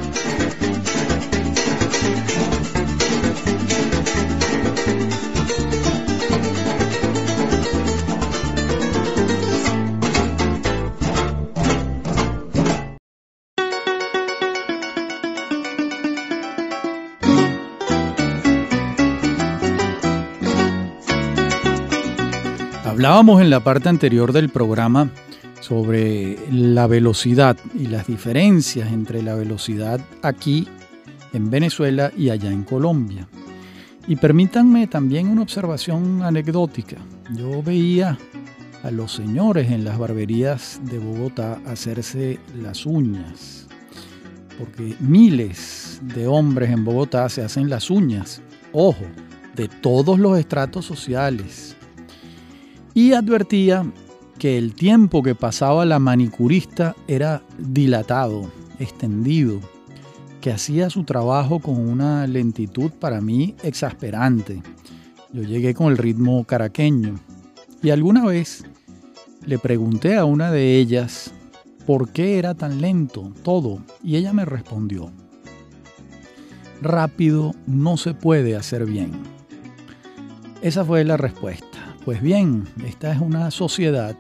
Hablábamos 23.05 23.43
en 23.43 23.51
la 23.51 23.61
parte 23.61 23.91
anterior 23.91 24.33
del 24.33 24.49
programa 24.49 25.11
sobre 25.61 26.39
la 26.51 26.87
velocidad 26.87 27.55
y 27.75 27.89
las 27.89 28.07
diferencias 28.07 28.91
entre 28.91 29.23
la 29.23 29.35
velocidad 29.35 30.01
aquí 30.23 30.67
en 31.35 31.51
Venezuela 31.51 32.11
y 32.17 32.31
allá 32.31 32.51
en 32.51 32.65
Colombia. 32.65 33.29
Y 34.09 34.17
permítanme 34.17 34.87
también 34.87 35.29
una 35.29 35.43
observación 35.43 36.23
anecdótica. 36.23 36.97
Yo 37.37 37.63
veía 37.63 38.17
a 38.83 38.91
los 38.91 39.13
señores 39.13 39.71
en 39.71 39.85
las 39.85 39.99
barberías 39.99 40.81
de 40.85 40.99
Bogotá 40.99 41.61
hacerse 41.67 42.39
las 42.59 42.87
uñas, 42.87 43.67
porque 44.59 44.97
miles 44.99 46.01
de 46.03 46.27
hombres 46.27 46.71
en 46.71 46.87
Bogotá 46.87 47.29
se 47.29 47.43
hacen 47.43 47.69
las 47.69 47.91
uñas, 47.91 48.41
ojo, 48.73 49.05
de 49.55 49.69
todos 49.69 50.19
los 50.19 50.39
estratos 50.39 50.87
sociales, 50.87 51.77
y 52.95 53.13
advertía 53.13 53.85
que 54.39 54.57
el 54.57 54.75
tiempo 54.75 55.23
que 55.23 55.35
pasaba 55.35 55.85
la 55.85 55.99
manicurista 55.99 56.95
era 57.07 57.43
dilatado, 57.59 58.51
extendido, 58.79 59.61
que 60.41 60.53
hacía 60.53 60.91
su 60.91 61.05
trabajo 61.05 61.59
con 61.59 61.79
una 61.79 62.27
lentitud 62.27 62.91
para 62.93 63.21
mí 63.21 63.57
exasperante. 63.63 64.63
Yo 65.33 65.43
llegué 65.43 65.75
con 65.75 65.91
el 65.91 65.99
ritmo 65.99 66.45
caraqueño 66.45 67.15
y 67.83 67.91
alguna 67.91 68.25
vez 68.25 68.65
le 69.45 69.59
pregunté 69.59 70.17
a 70.17 70.25
una 70.25 70.51
de 70.51 70.79
ellas 70.79 71.33
por 71.87 72.11
qué 72.11 72.39
era 72.39 72.55
tan 72.55 72.81
lento 72.81 73.33
todo 73.43 73.79
y 74.03 74.17
ella 74.17 74.33
me 74.33 74.45
respondió, 74.45 75.11
rápido 76.81 77.55
no 77.67 77.97
se 77.97 78.15
puede 78.15 78.57
hacer 78.57 78.87
bien. 78.87 79.13
Esa 80.63 80.85
fue 80.85 81.05
la 81.05 81.17
respuesta. 81.17 81.74
Pues 82.05 82.21
bien, 82.21 82.65
esta 82.85 83.13
es 83.13 83.21
una 83.21 83.51
sociedad 83.51 84.15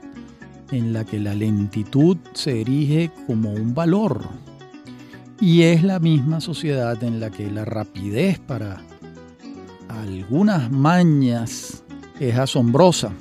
en 0.73 0.95
la 0.95 1.05
que 1.05 1.21
la 1.21 1.35
lentitud 1.35 2.17
se 2.33 2.63
erige 2.63 3.11
como 3.27 3.53
un 3.53 3.75
valor 3.75 4.23
y 5.39 5.65
es 5.65 5.83
la 5.83 5.99
misma 5.99 6.41
sociedad 6.41 7.03
en 7.05 7.21
la 7.21 7.29
que 7.29 7.51
la 7.51 7.67
rapidez 7.67 8.39
para 8.39 8.81
algunas 9.89 10.73
mañas 10.73 11.83
es 12.19 12.39
asombrosa. 12.39 13.13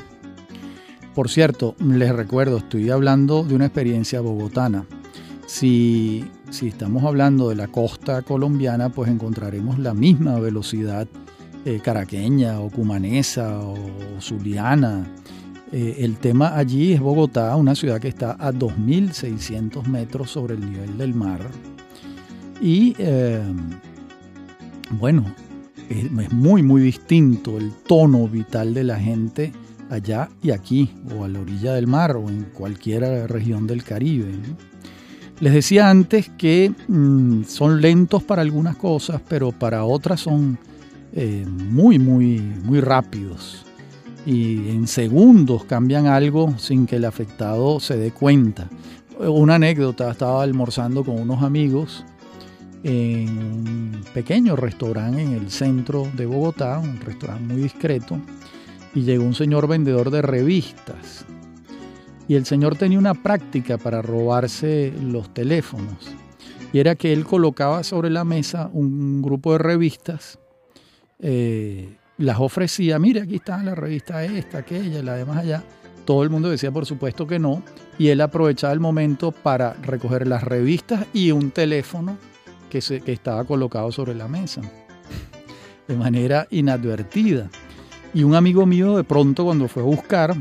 Por 1.14 1.30
cierto, 1.30 1.76
les 1.80 2.16
recuerdo, 2.16 2.60
estoy 2.60 2.90
hablando 2.90 3.44
de 3.44 3.56
una 3.56 3.66
experiencia 3.66 4.22
bogotana. 4.22 4.86
Si, 5.46 6.24
si 6.52 6.70
estamos 6.70 7.04
hablando 7.04 7.50
de 7.50 7.56
la 7.56 7.68
costa 7.68 8.22
colombiana, 8.22 8.88
pues 8.88 9.12
encontraremos 9.12 9.78
la 9.78 9.94
misma 9.94 10.40
velocidad 10.40 11.06
eh, 11.66 11.80
caraqueña 11.82 12.60
o 12.60 12.70
cumanesa 12.70 13.60
o 13.60 13.76
zuliana. 14.20 15.08
Eh, 15.72 15.96
el 16.00 16.18
tema 16.18 16.58
allí 16.58 16.94
es 16.94 17.00
Bogotá, 17.00 17.56
una 17.56 17.74
ciudad 17.74 18.02
que 18.02 18.10
está 18.10 18.32
a 18.32 18.52
2.600 18.52 19.86
metros 19.88 20.30
sobre 20.30 20.56
el 20.56 20.70
nivel 20.70 20.98
del 20.98 21.14
mar. 21.16 21.40
Y 22.62 22.96
eh, 22.98 23.42
bueno, 25.00 25.26
es, 25.90 26.32
muy, 26.32 26.64
muy 26.64 26.82
distinto 26.82 27.58
el 27.58 27.72
tono 27.72 28.28
vital 28.28 28.74
de 28.74 28.84
la 28.84 29.00
gente 29.00 29.52
allá 29.90 30.30
y 30.42 30.52
aquí, 30.52 30.92
o 31.18 31.24
a 31.24 31.28
la 31.28 31.40
orilla 31.40 31.74
del 31.74 31.88
mar, 31.88 32.18
o 32.18 32.30
en 32.30 32.44
cualquier 32.54 33.04
región 33.32 33.68
del 33.68 33.84
Caribe. 33.84 34.32
Les 35.40 35.54
decía 35.54 35.90
antes 35.90 36.30
que 36.38 36.74
mm, 36.88 37.44
son 37.46 37.82
lentos 37.82 38.22
para 38.24 38.42
algunas 38.42 38.76
cosas, 38.76 39.22
pero 39.28 39.52
para 39.52 39.86
otras 39.86 40.20
son 40.20 40.58
eh, 41.16 41.46
muy, 41.48 42.00
muy, 42.00 42.40
muy 42.40 42.82
rápidos 42.82 43.66
y 44.26 44.70
en 44.70 44.88
segundos 44.88 45.66
cambian 45.66 46.08
algo 46.08 46.58
sin 46.58 46.86
que 46.86 46.96
el 46.96 47.06
afectado 47.06 47.80
se 47.80 47.98
dé 47.98 48.12
cuenta. 48.12 48.70
Una 49.20 49.56
anécdota, 49.56 50.10
estaba 50.10 50.42
almorzando 50.44 51.04
con 51.04 51.20
unos 51.20 51.44
amigos 51.44 52.04
en 52.84 53.30
un 53.30 54.02
pequeño 54.14 54.56
restaurante 54.56 55.22
en 55.22 55.34
el 55.34 55.52
centro 55.52 56.08
de 56.16 56.26
Bogotá, 56.26 56.80
un 56.80 57.00
restaurante 57.00 57.54
muy 57.54 57.64
discreto, 57.64 58.20
y 58.96 59.02
llegó 59.02 59.24
un 59.24 59.36
señor 59.36 59.68
vendedor 59.68 60.10
de 60.10 60.22
revistas. 60.22 61.26
Y 62.28 62.36
el 62.36 62.46
señor 62.46 62.76
tenía 62.76 63.00
una 63.00 63.14
práctica 63.14 63.78
para 63.78 64.02
robarse 64.02 64.94
los 65.02 65.34
teléfonos. 65.34 66.12
Y 66.72 66.80
era 66.80 66.96
que 66.96 67.14
él 67.14 67.26
colocaba 67.26 67.84
sobre 67.84 68.10
la 68.10 68.24
mesa 68.24 68.70
un 68.74 69.22
grupo 69.22 69.54
de 69.54 69.60
revistas, 69.60 70.40
eh, 71.24 71.96
las 72.18 72.38
ofrecía, 72.40 73.00
mire, 73.00 73.22
aquí 73.22 73.36
está 73.36 73.64
la 73.64 73.74
revista 73.74 74.24
esta, 74.24 74.60
aquella, 74.60 75.02
la 75.02 75.16
demás 75.16 75.38
allá. 75.38 75.64
Todo 76.06 76.24
el 76.24 76.30
mundo 76.30 76.50
decía, 76.50 76.70
por 76.70 76.86
supuesto 76.86 77.26
que 77.26 77.40
no, 77.40 77.64
y 77.98 78.10
él 78.10 78.20
aprovechaba 78.20 78.74
el 78.74 78.82
momento 78.82 79.32
para 79.32 79.74
recoger 79.74 80.28
las 80.28 80.44
revistas 80.44 81.06
y 81.14 81.32
un 81.32 81.52
teléfono 81.52 82.18
que, 82.70 82.82
se, 82.82 83.00
que 83.00 83.14
estaba 83.14 83.46
colocado 83.46 83.92
sobre 83.92 84.14
la 84.14 84.28
mesa, 84.28 84.62
de 85.88 85.96
manera 85.96 86.46
inadvertida. 86.52 87.50
Y 88.14 88.24
un 88.24 88.36
amigo 88.36 88.66
mío 88.66 88.98
de 88.98 89.06
pronto 89.06 89.46
cuando 89.46 89.70
fue 89.70 89.82
a 89.82 89.86
buscar, 89.86 90.36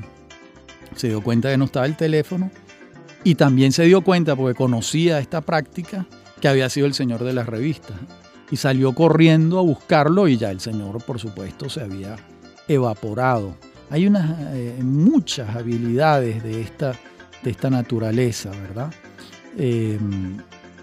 se 0.97 1.09
dio 1.09 1.23
cuenta 1.23 1.49
que 1.49 1.57
no 1.57 1.67
estaba 1.67 1.87
el 1.87 1.97
teléfono 1.97 2.51
y 3.25 3.37
también 3.37 3.71
se 3.71 3.85
dio 3.85 4.03
cuenta, 4.03 4.35
porque 4.35 4.57
conocía 4.57 5.21
esta 5.21 5.43
práctica, 5.43 6.07
que 6.41 6.49
había 6.49 6.69
sido 6.69 6.87
el 6.87 6.95
señor 6.95 7.23
de 7.23 7.33
las 7.33 7.47
revistas. 7.47 7.97
Y 8.53 8.57
salió 8.57 8.95
corriendo 8.95 9.59
a 9.59 9.63
buscarlo 9.63 10.29
y 10.29 10.37
ya 10.37 10.53
el 10.53 10.61
señor, 10.61 11.03
por 11.03 11.19
supuesto, 11.19 11.69
se 11.69 11.81
había 11.81 12.17
evaporado. 12.69 13.57
Hay 13.91 14.07
unas, 14.07 14.39
eh, 14.55 14.79
muchas 14.81 15.57
habilidades 15.57 16.43
de 16.45 16.61
esta, 16.61 16.93
de 17.43 17.51
esta 17.51 17.69
naturaleza, 17.69 18.51
¿verdad? 18.51 18.93
Em, 19.59 20.37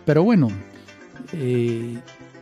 pero 0.04 0.24
bueno, 0.24 0.50
eh, 1.34 1.98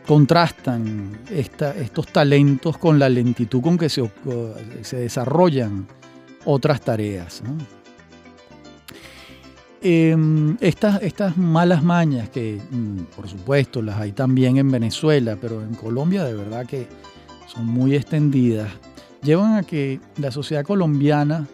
contrastan 0.06 1.20
estos 1.30 2.06
talentos 2.08 2.78
con 2.78 2.98
la 2.98 3.08
lentitud 3.08 3.60
con 3.60 3.76
que 3.76 3.90
se, 3.90 4.10
se 4.82 4.96
desarrollan 4.96 5.86
otras 6.46 6.80
tareas. 6.80 7.42
Em, 9.80 10.56
estas, 10.60 11.02
estas 11.02 11.36
malas 11.36 11.84
mañas, 11.84 12.28
que 12.30 12.60
mm, 12.70 13.14
por 13.14 13.28
supuesto 13.28 13.80
las 13.80 14.00
hay 14.00 14.10
también 14.10 14.56
en 14.56 14.70
Venezuela, 14.70 15.36
pero 15.40 15.62
en 15.62 15.74
Colombia 15.74 16.24
de 16.24 16.34
verdad 16.34 16.66
que 16.66 16.88
son 17.46 17.66
muy 17.66 17.94
extendidas, 17.94 18.68
llevan 19.22 19.54
a 19.54 19.62
que 19.62 20.00
la 20.16 20.32
sociedad 20.32 20.64
colombiana, 20.64 21.46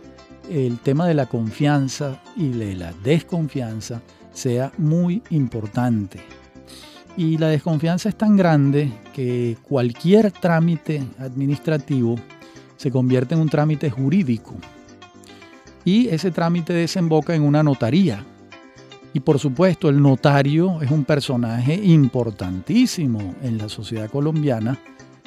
el 0.50 0.78
tema 0.78 1.06
de 1.06 1.14
la 1.14 1.26
confianza 1.26 2.22
y 2.34 2.48
de 2.48 2.74
la 2.74 2.92
desconfianza 3.04 4.00
sea 4.32 4.72
muy 4.78 5.22
importante. 5.30 6.20
Y 7.16 7.36
la 7.38 7.48
desconfianza 7.48 8.08
es 8.08 8.16
tan 8.16 8.36
grande 8.36 8.90
que 9.12 9.56
cualquier 9.62 10.32
trámite 10.32 11.02
administrativo 11.18 12.16
se 12.76 12.90
convierte 12.90 13.34
en 13.34 13.40
un 13.42 13.48
trámite 13.48 13.90
jurídico. 13.90 14.54
Y 15.84 16.08
ese 16.08 16.30
trámite 16.30 16.72
desemboca 16.72 17.34
en 17.34 17.42
una 17.42 17.62
notaría. 17.62 18.24
Y 19.12 19.20
por 19.20 19.38
supuesto, 19.38 19.88
el 19.88 20.02
notario 20.02 20.82
es 20.82 20.90
un 20.90 21.04
personaje 21.04 21.74
importantísimo 21.74 23.34
en 23.42 23.58
la 23.58 23.68
sociedad 23.68 24.10
colombiana 24.10 24.78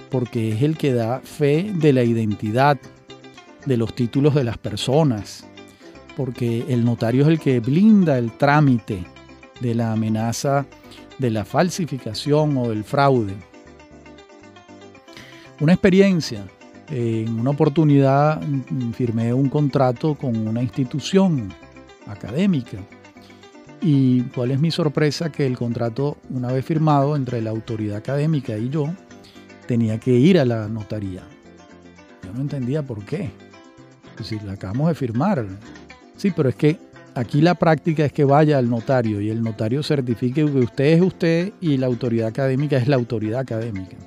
porque 0.10 0.54
es 0.54 0.62
el 0.62 0.78
que 0.78 0.94
da 0.94 1.20
fe 1.20 1.72
de 1.74 1.94
la 1.94 2.04
identidad, 2.04 2.78
de 3.66 3.78
los 3.78 3.94
títulos 3.94 4.34
de 4.36 4.44
las 4.44 4.58
personas, 4.58 5.46
porque 6.16 6.66
el 6.70 6.84
notario 6.84 7.24
es 7.24 7.28
el 7.28 7.40
que 7.40 7.60
blinda 7.60 8.18
el 8.18 8.32
trámite 8.32 9.04
de 9.60 9.76
la 9.76 9.92
amenaza 9.92 10.66
de 11.18 11.32
la 11.32 11.46
falsificación 11.46 12.58
o 12.58 12.70
del 12.70 12.84
fraude. 12.84 13.36
Una 15.60 15.74
experiencia. 15.74 16.46
En 16.89 17.39
una 17.39 17.50
oportunidad 17.50 18.41
mm, 18.41 18.91
firmé 18.91 19.34
un 19.34 19.50
contrato 19.50 20.15
con 20.15 20.48
una 20.48 20.62
institución 20.62 21.53
académica. 22.08 22.77
¿Y 23.82 24.22
cuál 24.22 24.51
es 24.51 24.60
mi 24.60 24.72
sorpresa? 24.72 25.32
Que 25.32 25.46
el 25.46 25.58
contrato, 25.58 26.17
una 26.29 26.51
vez 26.51 26.65
firmado 26.65 27.15
entre 27.15 27.41
la 27.41 27.51
autoridad 27.51 27.98
académica 27.98 28.58
y 28.58 28.70
yo, 28.70 28.94
tenía 29.67 30.00
que 30.00 30.12
ir 30.12 30.39
a 30.39 30.46
la 30.46 30.67
notaría. 30.67 31.24
Yo 32.24 32.33
no 32.33 32.42
entendía 32.42 32.81
por 32.83 33.03
qué. 33.05 33.29
Es 34.12 34.18
decir, 34.18 34.42
la 34.44 34.53
acabamos 34.53 34.88
de 34.88 34.96
firmar. 34.96 35.46
Sí, 36.16 36.31
pero 36.35 36.50
es 36.50 36.55
que 36.55 36.79
Aquí 37.18 37.42
la 37.42 37.55
práctica 37.55 38.05
es 38.05 38.14
que 38.14 38.25
vaya 38.25 38.59
al 38.59 38.70
notario 38.70 39.20
y 39.22 39.31
el 39.31 39.42
notario 39.42 39.81
certifique 39.81 40.46
que 40.46 40.59
usted 40.59 40.85
es 40.85 41.01
usted 41.01 41.51
y 41.59 41.77
la 41.77 41.88
autoridad 41.88 42.27
académica 42.27 42.77
es 42.77 42.88
la 42.88 42.96
autoridad 42.96 43.40
académica. 43.40 43.98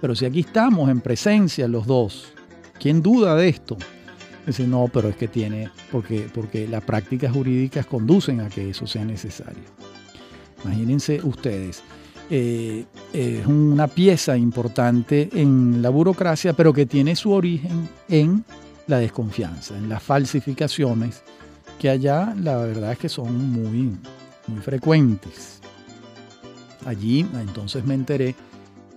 Pero 0.00 0.14
si 0.14 0.26
aquí 0.26 0.40
estamos 0.40 0.90
en 0.90 1.00
presencia 1.00 1.66
los 1.68 1.86
dos, 1.86 2.32
¿quién 2.78 3.02
duda 3.02 3.34
de 3.34 3.48
esto? 3.48 3.76
Dice, 4.46 4.66
no, 4.66 4.88
pero 4.92 5.08
es 5.08 5.16
que 5.16 5.26
tiene, 5.26 5.70
porque, 5.90 6.28
porque 6.32 6.68
las 6.68 6.84
prácticas 6.84 7.32
jurídicas 7.32 7.86
conducen 7.86 8.40
a 8.40 8.48
que 8.48 8.70
eso 8.70 8.86
sea 8.86 9.04
necesario. 9.04 9.64
Imagínense 10.64 11.20
ustedes, 11.22 11.82
eh, 12.30 12.84
es 13.12 13.46
una 13.46 13.88
pieza 13.88 14.36
importante 14.36 15.28
en 15.32 15.82
la 15.82 15.90
burocracia, 15.90 16.52
pero 16.52 16.72
que 16.72 16.86
tiene 16.86 17.16
su 17.16 17.32
origen 17.32 17.88
en 18.08 18.44
la 18.86 18.98
desconfianza, 18.98 19.76
en 19.76 19.88
las 19.88 20.02
falsificaciones 20.02 21.22
que 21.78 21.90
allá 21.90 22.34
la 22.40 22.56
verdad 22.56 22.92
es 22.92 22.98
que 22.98 23.08
son 23.08 23.50
muy, 23.50 23.96
muy 24.46 24.60
frecuentes. 24.60 25.60
Allí 26.84 27.26
entonces 27.34 27.84
me 27.84 27.94
enteré 27.94 28.34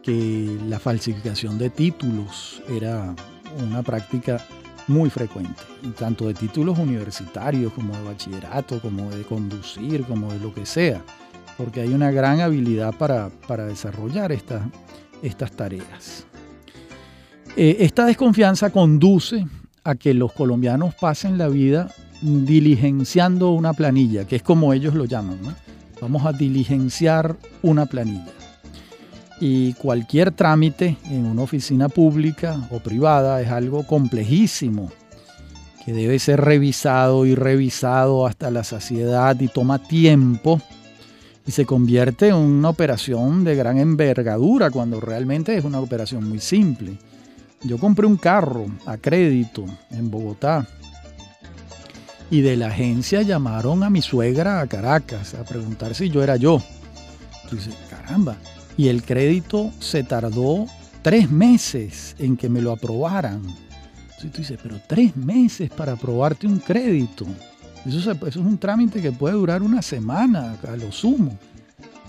que 0.03 0.57
la 0.67 0.79
falsificación 0.79 1.57
de 1.57 1.69
títulos 1.69 2.61
era 2.69 3.15
una 3.61 3.83
práctica 3.83 4.39
muy 4.87 5.09
frecuente, 5.09 5.61
tanto 5.97 6.27
de 6.27 6.33
títulos 6.33 6.77
universitarios 6.79 7.71
como 7.73 7.95
de 7.95 8.03
bachillerato, 8.03 8.79
como 8.79 9.09
de 9.11 9.23
conducir, 9.23 10.03
como 10.03 10.33
de 10.33 10.39
lo 10.39 10.53
que 10.53 10.65
sea, 10.65 11.01
porque 11.57 11.81
hay 11.81 11.93
una 11.93 12.11
gran 12.11 12.41
habilidad 12.41 12.93
para, 12.95 13.29
desarrollar 13.65 14.31
estas, 14.31 14.63
estas 15.21 15.51
tareas. 15.51 16.25
Eh, 17.55 17.77
esta 17.79 18.05
desconfianza 18.05 18.71
conduce 18.71 19.45
a 19.83 19.95
que 19.95 20.13
los 20.13 20.33
colombianos 20.33 20.95
pasen 20.95 21.37
la 21.37 21.49
vida 21.49 21.93
diligenciando 22.21 23.51
una 23.51 23.73
planilla, 23.73 24.25
que 24.25 24.37
es 24.37 24.43
como 24.43 24.73
ellos 24.73 24.93
lo 24.95 25.05
llaman. 25.05 25.39
Vamos 26.01 26.25
a 26.25 26.33
diligenciar 26.33 27.37
una 27.61 27.85
planilla. 27.85 28.38
Y 29.39 29.73
cualquier 29.73 30.31
trámite 30.31 30.97
en 31.05 31.25
una 31.25 31.43
oficina 31.43 31.87
pública 31.87 32.67
o 32.71 32.79
privada 32.79 33.41
es 33.41 33.49
algo 33.49 33.87
complejísimo, 33.87 34.91
que 35.85 35.93
debe 35.93 36.19
ser 36.19 36.41
revisado 36.41 37.25
y 37.25 37.35
revisado 37.35 38.27
hasta 38.27 38.51
la 38.51 38.63
saciedad 38.63 39.39
y 39.39 39.47
toma 39.47 39.79
tiempo 39.79 40.61
y 41.47 41.51
se 41.51 41.65
convierte 41.65 42.27
en 42.27 42.35
una 42.35 42.69
operación 42.69 43.43
de 43.43 43.55
gran 43.55 43.77
envergadura 43.77 44.69
cuando 44.69 44.99
realmente 44.99 45.57
es 45.57 45.63
una 45.63 45.79
operación 45.79 46.27
muy 46.27 46.39
simple. 46.39 46.97
Yo 47.63 47.77
compré 47.77 48.05
un 48.05 48.17
carro 48.17 48.67
a 48.85 48.97
crédito 48.97 49.65
en 49.89 50.11
Bogotá 50.11 50.67
y 52.29 52.41
de 52.41 52.55
la 52.55 52.67
agencia 52.67 53.21
llamaron 53.21 53.83
a 53.83 53.89
mi 53.89 54.01
suegra 54.01 54.61
a 54.61 54.67
Caracas 54.67 55.33
a 55.33 55.43
preguntar 55.43 55.95
si 55.95 56.09
yo 56.09 56.21
era 56.21 56.35
yo. 56.35 56.61
Entonces, 57.43 57.73
caramba. 57.89 58.37
Y 58.79 58.87
el 58.87 59.03
crédito 59.03 59.73
se 59.79 60.03
tardó 60.03 60.65
tres 61.01 61.29
meses 61.29 62.15
en 62.17 62.37
que 62.37 62.47
me 62.47 62.61
lo 62.61 62.71
aprobaran. 62.71 63.41
Entonces 64.03 64.31
tú 64.31 64.37
dices, 64.37 64.59
pero 64.63 64.79
tres 64.87 65.17
meses 65.17 65.69
para 65.69 65.91
aprobarte 65.91 66.47
un 66.47 66.59
crédito. 66.59 67.25
Eso, 67.85 67.99
eso 68.09 68.25
es 68.25 68.37
un 68.37 68.57
trámite 68.57 69.01
que 69.01 69.11
puede 69.11 69.35
durar 69.35 69.63
una 69.63 69.81
semana 69.81 70.55
a 70.65 70.77
lo 70.77 70.93
sumo. 70.93 71.37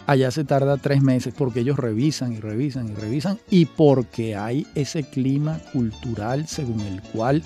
Allá 0.06 0.30
se 0.30 0.44
tarda 0.44 0.76
tres 0.76 1.02
meses 1.02 1.34
porque 1.36 1.58
ellos 1.58 1.76
revisan 1.76 2.34
y 2.34 2.36
revisan 2.36 2.88
y 2.88 2.94
revisan 2.94 3.40
y 3.50 3.64
porque 3.64 4.36
hay 4.36 4.64
ese 4.76 5.02
clima 5.02 5.58
cultural 5.72 6.46
según 6.46 6.82
el 6.82 7.02
cual 7.02 7.42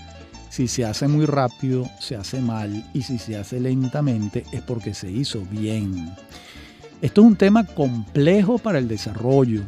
si 0.51 0.69
se 0.69 0.85
hace 0.85 1.09
muy 1.09 1.25
rápido, 1.25 1.89
se 1.99 2.15
hace 2.15 2.43
mal 2.43 2.85
y 2.93 3.01
si 3.01 3.17
se 3.17 3.39
hace 3.39 3.59
lentamente 3.59 4.45
es 4.53 4.61
porque 4.61 4.93
se 4.93 5.11
hizo 5.11 5.41
bien. 5.51 6.13
Esto 7.05 7.21
es 7.21 7.27
un 7.27 7.37
tema 7.37 7.67
complejo 7.67 8.57
para 8.57 8.79
el 8.79 8.89
desarrollo, 8.89 9.61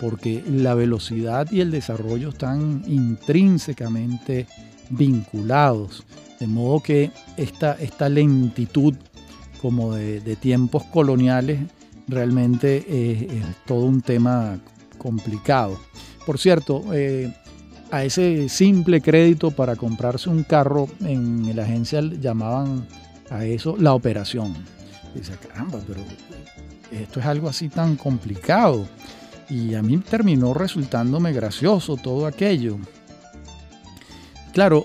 porque 0.00 0.42
la 0.48 0.72
velocidad 0.74 1.46
y 1.52 1.60
el 1.60 1.70
desarrollo 1.70 2.30
están 2.30 2.84
intrínsecamente 2.86 4.46
vinculados, 4.88 6.06
de 6.38 6.46
modo 6.46 6.80
que 6.80 7.10
esta, 7.36 7.74
esta 7.74 8.08
lentitud 8.08 8.94
como 9.60 9.92
de, 9.92 10.36
tiempos 10.36 10.84
coloniales 10.84 11.60
realmente 12.08 12.78
es, 12.88 13.44
todo 13.66 13.84
un 13.84 14.00
tema 14.00 14.58
complicado. 14.96 15.78
Por 16.24 16.38
cierto, 16.38 16.82
eh, 16.94 17.30
a 17.90 18.04
ese 18.04 18.48
simple 18.48 19.02
crédito 19.02 19.50
para 19.50 19.76
comprarse 19.76 20.30
un 20.30 20.44
carro 20.44 20.88
en 21.00 21.54
la 21.54 21.64
agencia 21.64 22.00
llamaban 22.00 22.88
a 23.28 23.44
eso 23.44 23.76
la 23.78 23.92
operación. 23.92 24.54
dice, 25.14 25.34
caramba, 25.46 25.78
pero 25.86 26.00
esto 26.90 27.20
es 27.20 27.26
algo 27.26 27.48
así 27.48 27.68
tan 27.68 27.96
complicado. 27.96 28.86
Y 29.48 29.74
a 29.74 29.82
mí 29.82 29.98
terminó 29.98 30.54
resultándome 30.54 31.32
gracioso 31.32 31.96
todo 31.96 32.26
aquello. 32.26 32.78
Claro, 34.52 34.84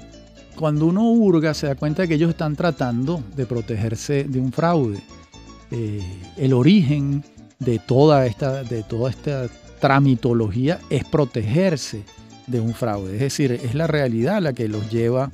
cuando 0.56 0.86
uno 0.86 1.04
hurga 1.12 1.54
se 1.54 1.68
da 1.68 1.76
cuenta 1.76 2.04
de 2.04 2.08
que 2.08 2.16
ellos 2.16 2.30
están 2.30 2.56
tratando 2.56 3.24
de 3.36 3.46
protegerse 3.46 4.24
de 4.24 4.40
un 4.40 4.52
fraude. 4.52 5.00
Eh, 5.72 6.02
el 6.38 6.54
origen 6.54 7.24
de 7.60 7.80
toda 7.80 8.26
esta, 8.26 8.64
de 8.64 8.84
toda 8.84 9.10
esta 9.10 9.48
tramitología 9.80 10.80
es 10.90 11.04
protegerse 11.04 12.04
de 12.48 12.60
un 12.60 12.74
fraude. 12.74 13.14
Es 13.16 13.20
decir, 13.20 13.52
es 13.52 13.76
la 13.76 13.88
realidad 13.88 14.42
la 14.42 14.54
que 14.54 14.68
los 14.68 14.90
lleva 14.92 15.32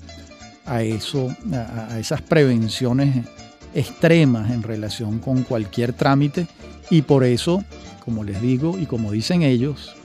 a 0.65 0.84
eso, 0.84 1.36
a, 1.53 1.99
esas 1.99 2.21
prevenciones 2.21 3.25
extremas 3.73 4.51
en 4.51 4.63
relación 4.63 5.19
con 5.19 5.43
cualquier 5.43 5.93
trámite 5.93 6.47
y 6.91 7.01
por 7.01 7.23
eso, 7.23 7.63
como 8.04 8.23
les 8.23 8.39
digo 8.41 8.77
y 8.77 8.86
como 8.86 9.12
dicen 9.12 9.41
ellos, 9.41 9.95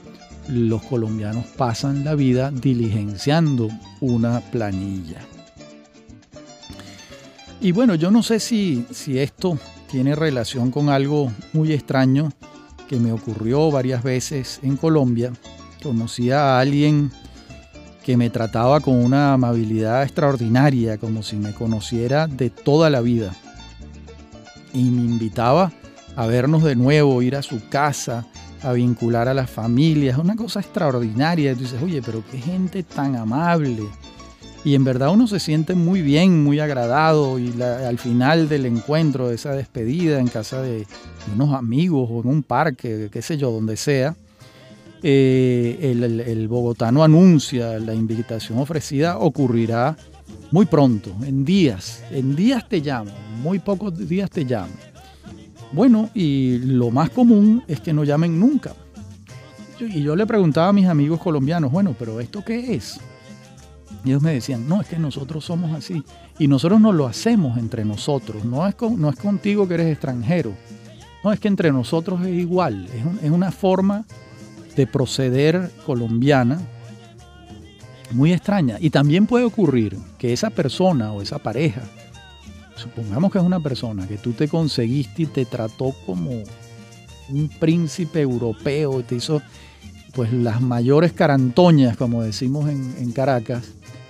los 0.47 0.81
colombianos 0.83 1.45
pasan 1.57 2.05
la 2.05 2.15
vida 2.15 2.49
diligenciando 2.49 3.67
una 3.99 4.39
planilla. 4.39 5.19
Y 7.59 7.73
bueno, 7.73 7.95
yo 7.95 8.09
no 8.09 8.23
sé 8.23 8.39
si, 8.39 8.85
si 8.91 9.19
esto 9.19 9.59
tiene 9.91 10.15
relación 10.15 10.71
con 10.71 10.89
algo 10.89 11.31
muy 11.51 11.73
extraño 11.73 12.31
que 12.87 12.97
me 12.97 13.11
ocurrió 13.11 13.69
varias 13.69 14.01
veces 14.01 14.61
en 14.63 14.77
Colombia. 14.77 15.33
Conocí 15.83 16.31
a 16.31 16.57
alguien 16.57 17.11
que 18.05 18.15
me 18.15 18.29
trataba 18.29 18.79
con 18.79 18.95
una 18.95 19.33
amabilidad 19.33 20.03
extraordinaria, 20.03 20.97
como 20.97 21.21
si 21.21 21.35
me 21.35 21.53
conociera 21.53 22.27
de 22.27 22.49
toda 22.49 22.89
la 22.89 23.01
vida. 23.01 23.35
Y 24.73 24.83
me 24.83 25.01
invitaba 25.01 25.73
a 26.17 26.25
vernos 26.25 26.63
de 26.63 26.75
nuevo, 26.75 27.21
ir 27.21 27.35
a 27.35 27.43
su 27.43 27.69
casa, 27.69 28.25
a 28.63 28.73
vincular 28.73 29.27
a 29.27 29.35
las 29.35 29.51
familias, 29.51 30.17
una 30.17 30.35
cosa 30.35 30.59
extraordinaria. 30.59 31.51
Y 31.51 31.55
tú 31.55 31.61
dices, 31.61 31.81
oye, 31.81 32.01
pero 32.03 32.23
qué 32.29 32.39
gente 32.39 32.81
tan 32.81 33.15
amable. 33.15 33.83
Y 34.65 34.73
en 34.73 34.83
verdad 34.83 35.11
uno 35.11 35.27
se 35.27 35.39
siente 35.39 35.75
muy 35.75 36.01
bien, 36.01 36.43
muy 36.43 36.59
agradado 36.59 37.37
y 37.37 37.61
al 37.61 37.99
final 37.99 38.49
del 38.49 38.65
encuentro, 38.65 39.29
de 39.29 39.35
esa 39.35 39.53
despedida 39.53 40.19
en 40.19 40.27
casa 40.27 40.61
de, 40.63 40.87
unos 41.33 41.53
amigos 41.53 42.09
o 42.11 42.21
en 42.21 42.29
un 42.29 42.41
parque, 42.41 43.09
qué 43.11 43.21
sé 43.21 43.37
yo, 43.37 43.51
donde 43.51 43.77
sea, 43.77 44.15
eh, 45.03 45.77
el, 46.25 46.47
bogotano 46.47 47.03
anuncia 47.03 47.77
la 47.77 47.93
invitación 47.93 48.57
ofrecida 48.57 49.19
ocurrirá 49.19 49.95
muy 50.49 50.65
pronto, 50.65 51.15
en 51.23 51.45
días, 51.45 52.03
en 52.09 52.35
días 52.35 52.67
te 52.67 52.79
llamo, 52.79 53.11
muy 53.43 53.59
pocos 53.59 53.95
días 54.09 54.31
te 54.31 54.43
llamo. 54.43 54.73
Bueno, 55.71 56.09
y 56.13 56.59
lo 56.59 56.91
más 56.91 57.09
común 57.09 57.63
es 57.67 57.81
que 57.81 57.93
no 57.93 58.03
llamen 58.03 58.39
nunca. 58.39 58.73
Y 59.79 60.01
yo 60.01 60.15
le 60.15 60.25
preguntaba 60.25 60.69
a 60.69 60.73
mis 60.73 60.87
amigos 60.87 61.19
colombianos, 61.19 61.71
bueno, 61.71 61.95
pero 61.97 62.19
¿esto 62.19 62.43
qué 62.43 62.73
es? 62.75 62.99
Y 64.03 64.09
ellos 64.09 64.21
me 64.21 64.33
decían, 64.33 64.67
no, 64.67 64.81
es 64.81 64.87
que 64.87 64.97
nosotros 64.97 65.45
somos 65.45 65.71
así. 65.73 66.03
Y 66.39 66.47
nosotros 66.47 66.79
no 66.79 66.91
lo 66.91 67.05
hacemos 67.05 67.57
entre 67.57 67.83
nosotros. 67.85 68.45
No 68.45 68.67
es, 68.67 68.75
no 68.97 69.09
es 69.09 69.15
contigo 69.17 69.67
que 69.67 69.75
eres 69.75 69.87
extranjero. 69.87 70.53
No, 71.23 71.31
es 71.31 71.39
que 71.39 71.47
entre 71.47 71.71
nosotros 71.71 72.21
es 72.25 72.33
igual. 72.33 72.87
Es, 72.87 73.23
es 73.25 73.31
una 73.31 73.51
forma 73.51 74.05
de 74.75 74.87
proceder 74.87 75.71
colombiana 75.85 76.59
muy 78.11 78.33
extraña. 78.33 78.77
Y 78.79 78.89
también 78.89 79.25
puede 79.25 79.45
ocurrir 79.45 79.97
que 80.17 80.33
esa 80.33 80.49
persona 80.49 81.11
o 81.11 81.21
esa 81.21 81.39
pareja, 81.39 81.81
supongamos 82.77 83.31
que 83.31 83.39
es 83.39 83.43
una 83.43 83.59
persona 83.59 84.07
que 84.07 84.17
tú 84.17 84.33
te 84.33 84.47
conseguiste 84.47 85.23
y 85.23 85.25
te 85.25 85.45
trató 85.45 85.93
como 86.05 86.31
un 87.29 87.49
príncipe 87.59 88.21
europeo, 88.21 89.03
te 89.03 89.15
hizo 89.15 89.41
pues 90.13 90.31
las 90.33 90.61
mayores 90.61 91.13
carantoñas, 91.13 91.97
como 91.97 92.23
decimos 92.23 92.69
en, 92.69 92.95
en 92.99 93.11
Caracas, 93.11 93.63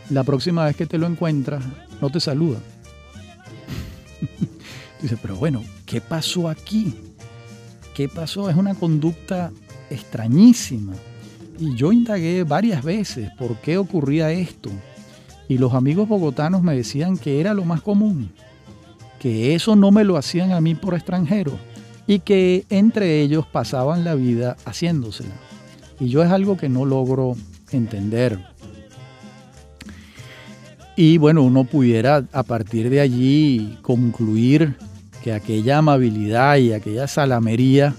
la 0.10 0.24
próxima 0.24 0.66
vez 0.66 0.76
que 0.76 0.86
te 0.86 0.98
lo 0.98 1.08
encuentras, 1.08 1.64
no 2.00 2.10
te 2.10 2.20
saluda. 2.20 2.60
Dice, 5.02 5.18
pero 5.22 5.36
bueno, 5.36 5.64
¿qué 5.86 6.02
pasó 6.02 6.48
aquí? 6.50 6.96
¿Qué 7.94 8.08
pasó? 8.08 8.50
Es 8.50 8.56
una 8.56 8.76
conducta 8.76 9.52
extrañísima. 9.90 10.94
Y 11.60 11.76
yo 11.76 11.92
indagué 11.92 12.44
varias 12.44 12.84
veces 12.84 13.30
por 13.38 13.58
qué 13.58 13.78
ocurría 13.78 14.32
esto. 14.32 14.70
Y 15.48 15.58
los 15.58 15.74
amigos 15.74 16.08
bogotanos 16.08 16.62
me 16.62 16.76
decían 16.76 17.18
que 17.18 17.40
era 17.40 17.54
lo 17.54 17.66
más 17.66 17.82
común, 17.82 18.32
que 19.20 19.56
eso 19.56 19.76
no 19.76 19.92
me 19.92 20.04
lo 20.04 20.18
hacían 20.18 20.52
a 20.52 20.62
mí 20.62 20.76
por 20.76 20.94
extranjero 20.94 21.54
y 22.06 22.20
que 22.20 22.66
entre 22.70 23.22
ellos 23.22 23.46
pasaban 23.46 24.04
la 24.04 24.16
vida 24.16 24.56
haciéndosela. 24.66 25.36
Y 26.00 26.10
yo 26.10 26.24
es 26.24 26.32
algo 26.32 26.58
que 26.58 26.70
no 26.70 26.86
logro 26.86 27.36
entender. 27.72 28.40
Y 30.96 31.18
bueno, 31.18 31.44
uno 31.44 31.64
pudiera 31.64 32.24
a 32.32 32.44
partir 32.44 32.90
de 32.90 33.02
allí 33.02 33.78
concluir 33.82 34.76
que 35.24 35.34
aquella 35.34 35.80
amabilidad 35.80 36.58
y 36.58 36.74
aquella 36.74 37.08
salamería 37.08 37.94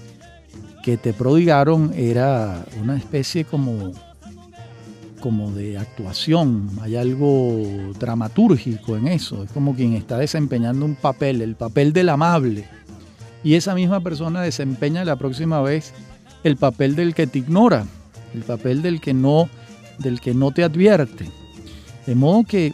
que 0.83 0.97
te 0.97 1.13
prodigaron 1.13 1.93
era 1.95 2.65
una 2.81 2.97
especie 2.97 3.45
como, 3.45 3.91
como 5.19 5.51
de 5.51 5.77
actuación, 5.77 6.69
hay 6.81 6.95
algo 6.95 7.61
dramatúrgico 7.99 8.97
en 8.97 9.07
eso, 9.07 9.43
es 9.43 9.51
como 9.51 9.75
quien 9.75 9.93
está 9.93 10.17
desempeñando 10.17 10.85
un 10.85 10.95
papel, 10.95 11.41
el 11.41 11.55
papel 11.55 11.93
del 11.93 12.09
amable, 12.09 12.65
y 13.43 13.55
esa 13.55 13.75
misma 13.75 14.01
persona 14.01 14.41
desempeña 14.41 15.05
la 15.05 15.15
próxima 15.15 15.61
vez 15.61 15.93
el 16.43 16.57
papel 16.57 16.95
del 16.95 17.13
que 17.13 17.27
te 17.27 17.39
ignora, 17.39 17.85
el 18.33 18.43
papel 18.43 18.81
del 18.81 19.01
que 19.01 19.13
no, 19.13 19.49
del 19.97 20.19
que 20.21 20.33
no 20.33 20.51
te 20.51 20.63
advierte. 20.63 21.25
De 22.05 22.15
modo 22.15 22.43
que 22.43 22.73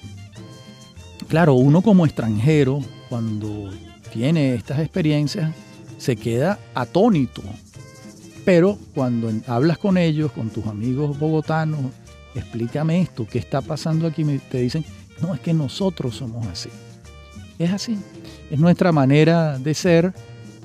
Claro, 1.27 1.55
uno 1.55 1.81
como 1.81 2.05
extranjero, 2.05 2.81
cuando 3.09 3.71
tiene 4.13 4.53
estas 4.53 4.79
experiencias, 4.79 5.53
se 5.97 6.15
queda 6.15 6.59
atónito. 6.75 7.41
Pero 8.45 8.77
cuando 8.93 9.31
hablas 9.47 9.79
con 9.79 9.97
ellos, 9.97 10.31
con 10.31 10.49
tus 10.49 10.67
amigos 10.67 11.17
bogotanos, 11.17 11.79
explícame 12.35 13.01
esto, 13.01 13.25
¿qué 13.29 13.39
está 13.39 13.61
pasando 13.61 14.07
aquí? 14.07 14.23
Te 14.49 14.59
dicen, 14.59 14.85
no, 15.21 15.33
es 15.33 15.39
que 15.39 15.53
nosotros 15.53 16.15
somos 16.15 16.45
así. 16.47 16.69
Es 17.57 17.71
así. 17.71 17.97
Es 18.51 18.59
nuestra 18.59 18.91
manera 18.91 19.57
de 19.57 19.73
ser. 19.73 20.13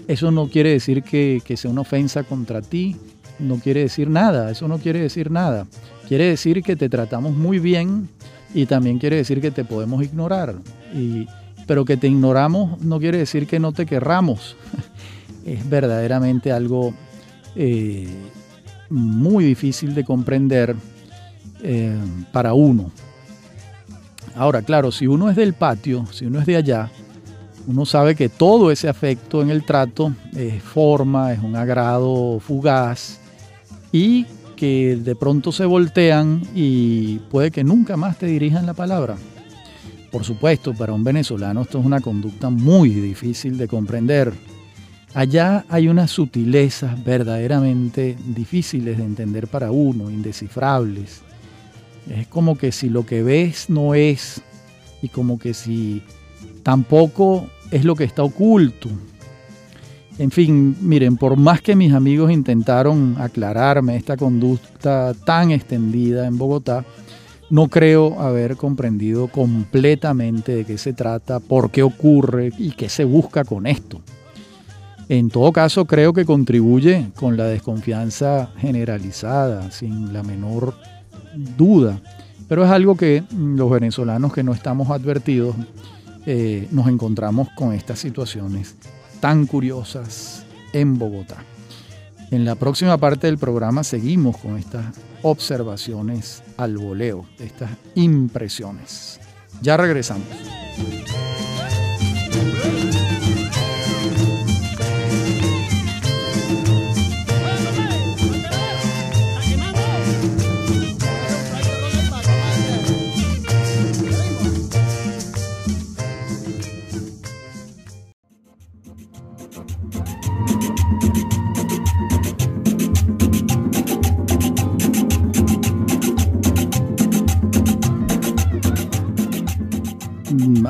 Eso 0.08 0.30
no 0.30 0.48
quiere 0.48 0.70
decir 0.70 1.02
que, 1.02 1.42
sea 1.56 1.70
una 1.70 1.82
ofensa 1.82 2.24
contra 2.24 2.60
ti. 2.60 2.96
No 3.38 3.56
quiere 3.56 3.80
decir 3.80 4.10
nada. 4.10 4.50
Eso 4.50 4.66
no 4.66 4.78
quiere 4.78 5.00
decir 5.00 5.30
nada. 5.30 5.66
Quiere 6.08 6.24
decir 6.24 6.62
que 6.62 6.74
te 6.74 6.88
tratamos 6.88 7.36
muy 7.36 7.60
bien 7.60 8.08
y 8.52 8.66
también 8.66 8.98
quiere 8.98 9.16
decir 9.16 9.40
que 9.40 9.52
te 9.52 9.64
podemos 9.64 10.02
ignorar. 10.02 10.56
Y, 10.92 11.26
pero 11.66 11.84
que 11.84 11.96
te 11.96 12.08
ignoramos 12.08 12.80
no 12.80 12.98
quiere 12.98 13.18
decir 13.18 13.46
que 13.46 13.60
no 13.60 13.72
te 13.72 13.86
querramos. 13.86 14.56
es 15.46 15.68
verdaderamente 15.68 16.50
algo 16.50 16.92
eh, 17.54 18.08
muy 18.88 19.44
difícil 19.44 19.94
de 19.94 20.04
comprender 20.04 20.74
eh, 21.62 21.96
para 22.32 22.54
uno. 22.54 22.90
Ahora, 24.34 24.62
claro, 24.62 24.92
si 24.92 25.06
uno 25.06 25.28
es 25.28 25.36
del 25.36 25.54
patio, 25.54 26.06
si 26.12 26.26
uno 26.26 26.40
es 26.40 26.46
de 26.46 26.56
allá, 26.56 26.90
uno 27.66 27.84
sabe 27.84 28.14
que 28.14 28.28
todo 28.28 28.70
ese 28.70 28.88
afecto 28.88 29.42
en 29.42 29.50
el 29.50 29.64
trato 29.64 30.12
es 30.34 30.62
forma, 30.62 31.32
es 31.32 31.40
un 31.40 31.56
agrado 31.56 32.40
fugaz 32.40 33.18
y 33.92 34.26
que 34.56 34.98
de 35.02 35.16
pronto 35.16 35.52
se 35.52 35.64
voltean 35.64 36.42
y 36.54 37.18
puede 37.30 37.50
que 37.50 37.64
nunca 37.64 37.96
más 37.96 38.18
te 38.18 38.26
dirijan 38.26 38.66
la 38.66 38.74
palabra. 38.74 39.16
Por 40.10 40.24
supuesto, 40.24 40.74
para 40.74 40.92
un 40.92 41.04
venezolano 41.04 41.62
esto 41.62 41.78
es 41.78 41.86
una 41.86 42.00
conducta 42.00 42.50
muy 42.50 42.90
difícil 42.90 43.56
de 43.56 43.68
comprender. 43.68 44.32
Allá 45.14 45.64
hay 45.68 45.88
unas 45.88 46.10
sutilezas 46.10 47.02
verdaderamente 47.02 48.16
difíciles 48.26 48.98
de 48.98 49.04
entender 49.04 49.48
para 49.48 49.70
uno, 49.70 50.10
indescifrables. 50.10 51.22
Es 52.08 52.26
como 52.26 52.56
que 52.56 52.72
si 52.72 52.88
lo 52.88 53.04
que 53.04 53.22
ves 53.22 53.68
no 53.68 53.94
es, 53.94 54.42
y 55.02 55.08
como 55.08 55.38
que 55.38 55.54
si 55.54 56.02
tampoco 56.62 57.48
es 57.70 57.84
lo 57.84 57.94
que 57.94 58.04
está 58.04 58.22
oculto. 58.22 58.88
En 60.18 60.30
fin, 60.30 60.76
miren, 60.82 61.16
por 61.16 61.36
más 61.36 61.62
que 61.62 61.74
mis 61.74 61.94
amigos 61.94 62.30
intentaron 62.30 63.16
aclararme 63.18 63.96
esta 63.96 64.16
conducta 64.16 65.14
tan 65.24 65.50
extendida 65.50 66.26
en 66.26 66.36
Bogotá, 66.36 66.84
no 67.48 67.68
creo 67.68 68.20
haber 68.20 68.56
comprendido 68.56 69.28
completamente 69.28 70.54
de 70.54 70.64
qué 70.64 70.78
se 70.78 70.92
trata, 70.92 71.40
por 71.40 71.70
qué 71.70 71.82
ocurre 71.82 72.52
y 72.58 72.72
qué 72.72 72.88
se 72.88 73.04
busca 73.04 73.44
con 73.44 73.66
esto. 73.66 74.00
En 75.08 75.30
todo 75.30 75.50
caso, 75.52 75.86
creo 75.86 76.12
que 76.12 76.24
contribuye 76.24 77.08
con 77.16 77.36
la 77.36 77.46
desconfianza 77.46 78.50
generalizada, 78.58 79.70
sin 79.72 80.12
la 80.12 80.22
menor 80.22 80.74
duda. 81.34 82.00
Pero 82.48 82.64
es 82.64 82.70
algo 82.70 82.96
que 82.96 83.22
los 83.36 83.70
venezolanos 83.70 84.32
que 84.32 84.42
no 84.42 84.52
estamos 84.52 84.90
advertidos 84.90 85.54
eh, 86.26 86.68
nos 86.70 86.88
encontramos 86.88 87.48
con 87.56 87.72
estas 87.72 87.98
situaciones 87.98 88.76
tan 89.20 89.46
curiosas 89.46 90.44
en 90.72 90.98
Bogotá. 90.98 91.44
En 92.30 92.44
la 92.44 92.54
próxima 92.54 92.96
parte 92.98 93.26
del 93.26 93.38
programa 93.38 93.84
seguimos 93.84 94.36
con 94.36 94.56
estas 94.56 94.84
observaciones 95.22 96.42
al 96.56 96.78
voleo, 96.78 97.26
estas 97.38 97.70
impresiones. 97.94 99.20
Ya 99.62 99.76
regresamos. 99.76 100.26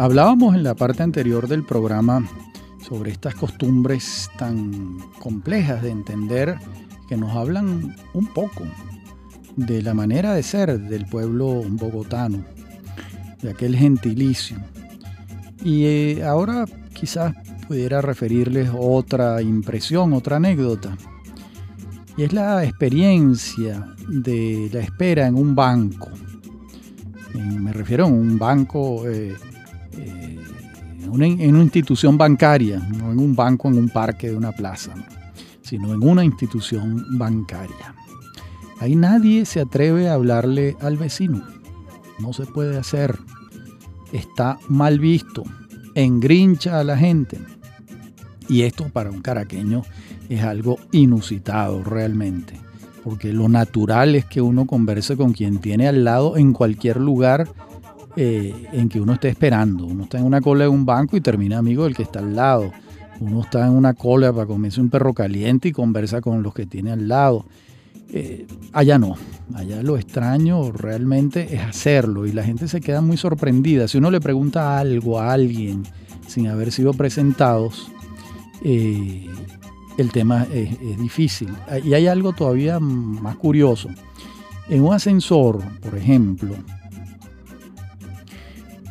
Hablábamos 0.00 0.54
en 0.54 0.62
la 0.62 0.74
parte 0.74 1.02
anterior 1.02 1.46
del 1.46 1.62
programa 1.62 2.26
sobre 2.82 3.10
estas 3.10 3.34
costumbres 3.34 4.30
tan 4.38 4.98
complejas 5.18 5.82
de 5.82 5.90
entender 5.90 6.56
que 7.06 7.18
nos 7.18 7.36
hablan 7.36 7.94
un 8.14 8.26
poco 8.28 8.64
de 9.56 9.82
la 9.82 9.92
manera 9.92 10.32
de 10.32 10.42
ser 10.42 10.80
del 10.80 11.04
pueblo 11.04 11.62
bogotano, 11.68 12.42
de 13.42 13.50
aquel 13.50 13.76
gentilicio. 13.76 14.56
Y 15.62 15.84
eh, 15.84 16.24
ahora 16.24 16.64
quizás 16.94 17.34
pudiera 17.68 18.00
referirles 18.00 18.70
otra 18.74 19.42
impresión, 19.42 20.14
otra 20.14 20.36
anécdota. 20.36 20.96
Y 22.16 22.22
es 22.22 22.32
la 22.32 22.64
experiencia 22.64 23.86
de 24.08 24.70
la 24.72 24.80
espera 24.80 25.26
en 25.26 25.34
un 25.34 25.54
banco. 25.54 26.08
me 27.34 27.74
refiero 27.74 28.04
a 28.04 28.08
un 28.08 28.38
banco, 28.38 29.06
eh, 29.06 29.34
eh, 29.96 30.38
en 31.02 31.10
una 31.10 31.62
institución 31.62 32.16
bancaria, 32.16 32.78
no 32.78 33.12
en 33.12 33.18
un 33.18 33.34
banco 33.34 33.68
en 33.68 33.78
un 33.78 33.88
parque 33.88 34.30
de 34.30 34.36
una 34.36 34.52
plaza, 34.52 34.92
sino 35.62 35.92
en 35.92 36.02
una 36.02 36.24
institución 36.24 37.04
bancaria. 37.18 37.94
Ahí 38.80 38.96
nadie 38.96 39.44
se 39.44 39.60
atreve 39.60 40.08
a 40.08 40.14
hablarle 40.14 40.76
al 40.80 40.96
vecino. 40.96 41.44
No 42.18 42.32
se 42.32 42.46
puede 42.46 42.78
hacer. 42.78 43.18
Está 44.12 44.58
mal 44.68 44.98
visto. 44.98 45.44
Engrincha 45.94 46.80
a 46.80 46.84
la 46.84 46.96
gente. 46.96 47.38
Y 48.48 48.62
esto 48.62 48.88
para 48.88 49.10
un 49.10 49.20
caraqueño 49.20 49.82
es 50.30 50.42
algo 50.42 50.78
inusitado 50.92 51.84
realmente. 51.84 52.54
Porque 53.04 53.32
lo 53.32 53.48
natural 53.48 54.14
es 54.14 54.24
que 54.24 54.40
uno 54.40 54.66
converse 54.66 55.16
con 55.16 55.34
quien 55.34 55.58
tiene 55.58 55.86
al 55.86 56.04
lado 56.04 56.36
en 56.36 56.52
cualquier 56.52 56.98
lugar 56.98 57.48
eh, 58.16 58.66
en 58.72 58.88
que 58.88 59.00
uno 59.00 59.12
esté 59.14 59.28
esperando. 59.28 59.86
Uno 59.86 60.04
está 60.04 60.18
en 60.18 60.24
una 60.24 60.40
cola 60.40 60.64
de 60.64 60.68
un 60.68 60.84
banco 60.84 61.16
y 61.16 61.20
termina 61.20 61.58
amigo 61.58 61.84
del 61.84 61.94
que 61.94 62.02
está 62.02 62.18
al 62.18 62.34
lado. 62.34 62.72
Uno 63.20 63.42
está 63.42 63.66
en 63.66 63.72
una 63.72 63.94
cola 63.94 64.32
para 64.32 64.46
comerse 64.46 64.80
un 64.80 64.88
perro 64.88 65.12
caliente 65.12 65.68
y 65.68 65.72
conversa 65.72 66.20
con 66.20 66.42
los 66.42 66.54
que 66.54 66.66
tiene 66.66 66.90
al 66.90 67.06
lado. 67.06 67.44
Eh, 68.12 68.46
allá 68.72 68.98
no, 68.98 69.14
allá 69.54 69.84
lo 69.84 69.96
extraño 69.96 70.72
realmente 70.72 71.54
es 71.54 71.60
hacerlo 71.60 72.26
y 72.26 72.32
la 72.32 72.42
gente 72.42 72.66
se 72.66 72.80
queda 72.80 73.00
muy 73.00 73.16
sorprendida. 73.16 73.86
Si 73.86 73.98
uno 73.98 74.10
le 74.10 74.20
pregunta 74.20 74.78
algo 74.78 75.20
a 75.20 75.32
alguien 75.32 75.84
sin 76.26 76.48
haber 76.48 76.72
sido 76.72 76.92
presentados, 76.92 77.92
eh, 78.64 79.28
el 79.96 80.10
tema 80.10 80.46
es, 80.52 80.72
es, 80.80 80.98
difícil. 80.98 81.50
Y 81.84 81.94
hay 81.94 82.06
algo 82.06 82.32
todavía 82.32 82.80
más 82.80 83.36
curioso. 83.36 83.88
En 84.68 84.82
un 84.82 84.94
ascensor, 84.94 85.62
por 85.80 85.96
ejemplo, 85.96 86.54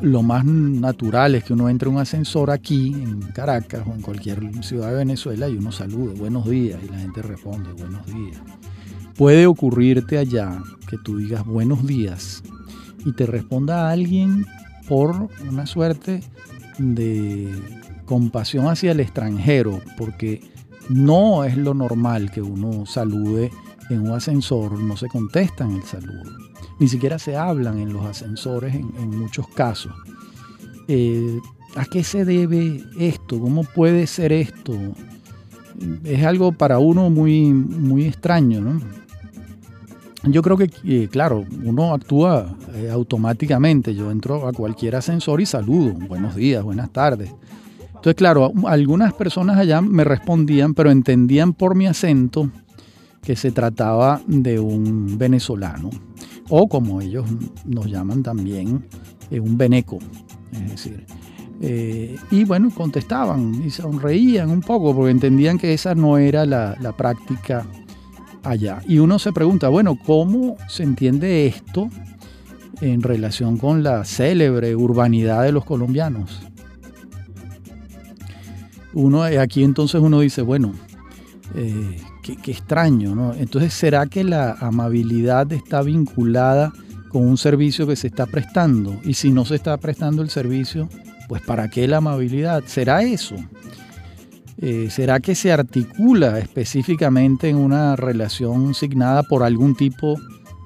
lo 0.02 0.24
más 0.24 0.46
natural 0.46 1.36
es 1.36 1.44
que 1.44 1.54
uno 1.54 1.70
entre 1.70 1.90
en 1.90 1.96
un 1.96 2.02
ascensor 2.02 2.52
aquí 2.52 2.94
en 2.94 3.22
Caracas 3.34 3.84
o 3.86 3.94
en 3.94 4.02
cualquier 4.02 4.64
ciudad 4.64 4.90
de 4.90 4.98
Venezuela 4.98 5.50
y 5.50 5.58
uno 5.58 5.72
salude, 5.72 6.14
buenos 6.14 6.50
días, 6.50 6.80
y 6.84 6.90
la 6.90 7.00
gente 7.00 7.22
responde, 7.22 7.72
buenos 7.74 8.06
días. 8.06 8.38
Puede 9.18 9.46
ocurrirte 9.46 10.18
allá 10.18 10.62
que 10.88 10.98
tú 10.98 11.18
digas 11.18 11.46
buenos 11.46 11.86
días 11.86 12.42
y 13.06 13.12
te 13.12 13.26
responda 13.26 13.92
alguien 13.92 14.46
por 14.88 15.30
una 15.50 15.66
suerte 15.66 16.24
de 16.78 17.50
compasión 18.06 18.68
hacia 18.68 18.94
el 18.94 19.02
extranjero, 19.02 19.82
porque 19.98 20.42
no 20.90 21.44
es 21.44 21.58
lo 21.58 21.74
normal 21.74 22.32
que 22.32 22.42
uno 22.42 22.86
salude 22.86 23.52
en 23.90 24.02
un 24.02 24.12
ascensor, 24.12 24.80
no 24.80 24.96
se 24.96 25.08
contesta 25.08 25.66
en 25.66 25.72
el 25.72 25.84
saludo, 25.84 26.49
ni 26.80 26.88
siquiera 26.88 27.20
se 27.20 27.36
hablan 27.36 27.80
en 27.80 27.94
los 27.94 28.06
ascensores 28.06 28.76
en, 28.76 29.20
muchos 29.20 29.48
casos. 29.50 29.94
Eh, 30.88 31.38
¿A 31.76 31.86
qué 31.86 32.04
se 32.04 32.26
debe 32.26 32.84
esto? 32.98 33.39
¿Cómo 33.39 33.63
puede 33.63 34.08
ser 34.08 34.32
esto? 34.32 34.74
Es 36.04 36.24
algo 36.24 36.52
para 36.52 36.80
uno 36.80 37.10
muy, 37.10 37.54
muy 37.54 38.06
extraño, 38.06 38.62
¿no? 38.62 38.82
yo 40.24 40.42
creo 40.42 40.58
que, 40.58 40.70
eh, 40.84 41.08
claro, 41.10 41.46
uno 41.63 41.94
actúa 41.94 42.56
eh, 42.74 42.89
automáticamente. 42.92 43.96
Yo 43.96 44.12
entro 44.12 44.48
a 44.48 44.54
cualquier 44.54 44.96
ascensor 44.96 45.39
y 45.42 45.46
saludo, 45.46 45.94
buenos 45.94 46.36
días, 46.36 46.63
buenas 46.63 46.92
tardes. 46.92 47.32
Entonces, 47.88 48.15
claro, 48.15 48.52
algunas 48.65 49.13
personas 49.13 49.58
allá 49.58 49.82
me 49.82 50.04
respondían, 50.04 50.74
pero 50.74 50.92
entendían 50.92 51.54
por 51.54 51.76
mi 51.76 51.86
acento 51.86 52.50
que 53.22 53.36
se 53.36 53.52
trataba 53.52 54.22
de 54.28 54.60
un 54.60 55.18
venezolano, 55.18 55.89
o 56.50 56.68
como 56.68 57.02
ellos 57.02 57.26
nos 57.66 57.86
llaman 57.88 58.24
también, 58.24 58.86
eh, 59.32 59.40
un 59.40 59.58
veneco. 59.58 60.00
Es 60.52 60.72
decir, 60.72 61.06
y 62.32 62.46
bueno, 62.46 62.72
contestaban 62.74 63.62
y 63.66 63.70
sonreían 63.70 64.50
un 64.50 64.62
poco 64.62 64.96
porque 64.96 65.12
entendían 65.12 65.58
que 65.58 65.74
esa 65.74 65.94
no 65.94 66.18
era 66.18 66.46
la, 66.46 66.78
la 66.80 66.96
práctica 66.96 67.66
allá. 68.44 68.82
Y 68.88 69.00
uno 69.00 69.20
se 69.20 69.32
pregunta, 69.34 69.70
bueno, 69.70 69.98
¿cómo 70.06 70.56
se 70.68 70.84
entiende 70.84 71.48
esto 71.48 71.90
en 72.82 73.02
relación 73.02 73.58
con 73.58 73.84
la 73.84 74.06
célebre 74.06 74.76
urbanidad 74.76 75.44
de 75.44 75.52
los 75.52 75.66
colombianos? 75.66 76.42
Uno, 78.94 79.24
aquí 79.24 79.64
entonces 79.64 80.02
uno 80.02 80.20
dice, 80.20 80.42
bueno, 80.42 80.74
eh, 81.56 81.98
qué, 82.38 82.52
extraño, 82.52 83.15
¿no? 83.15 83.34
Entonces, 83.34 83.74
¿será 83.74 84.06
que 84.08 84.24
la 84.24 84.54
amabilidad 84.54 85.52
está 85.52 85.82
vinculada 85.82 86.74
con 87.10 87.28
un 87.28 87.38
servicio 87.38 87.88
que 87.88 87.96
se 87.96 88.08
está 88.08 88.26
prestando? 88.26 89.00
Y 89.04 89.13
si 89.13 89.32
no 89.32 89.46
se 89.46 89.56
está 89.56 89.78
prestando 89.78 90.22
el 90.22 90.30
servicio, 90.30 90.89
pues 91.28 91.42
¿para 91.42 91.70
qué 91.70 91.88
la 91.88 91.98
amabilidad? 91.98 92.63
¿Será 92.65 93.04
eso? 93.04 93.36
Eh, 94.62 94.89
¿Será 94.89 95.20
que 95.22 95.36
se 95.36 95.54
articula 95.54 96.38
específicamente 96.39 97.48
en 97.48 97.56
una 97.56 97.96
relación 97.96 98.74
signada 98.74 99.24
por 99.24 99.44
algún 99.44 99.74
tipo 99.76 100.20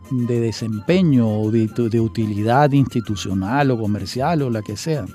de 0.09 0.39
desempeño 0.39 1.29
o 1.29 1.51
de, 1.51 1.99
utilidad 1.99 2.71
institucional 2.71 3.71
o 3.71 3.77
comercial 3.77 4.41
o 4.41 4.49
la 4.49 4.61
que 4.63 4.77
sea? 4.77 5.05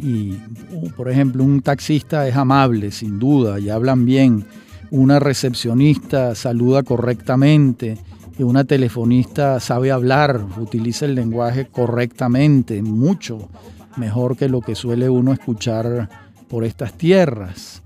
Y, 0.00 0.38
uh, 0.72 0.90
por 0.96 1.10
ejemplo, 1.10 1.44
un 1.44 1.60
taxista 1.60 2.26
es 2.28 2.36
amable, 2.36 2.90
sin 2.90 3.18
duda, 3.18 3.58
y 3.58 3.70
hablan 3.70 4.04
bien. 4.04 4.44
Una 4.90 5.18
recepcionista 5.18 6.34
saluda 6.34 6.82
correctamente. 6.82 7.98
Una 8.38 8.64
telefonista 8.64 9.58
sabe 9.58 9.90
hablar, 9.90 10.44
utiliza 10.58 11.06
el 11.06 11.16
lenguaje 11.16 11.66
correctamente, 11.66 12.82
mucho 12.82 13.48
mejor 13.96 14.36
que 14.36 14.48
lo 14.48 14.60
que 14.60 14.76
suele 14.76 15.10
uno 15.10 15.32
escuchar 15.32 16.08
por 16.48 16.64
estas 16.64 16.94
tierras. 16.94 17.82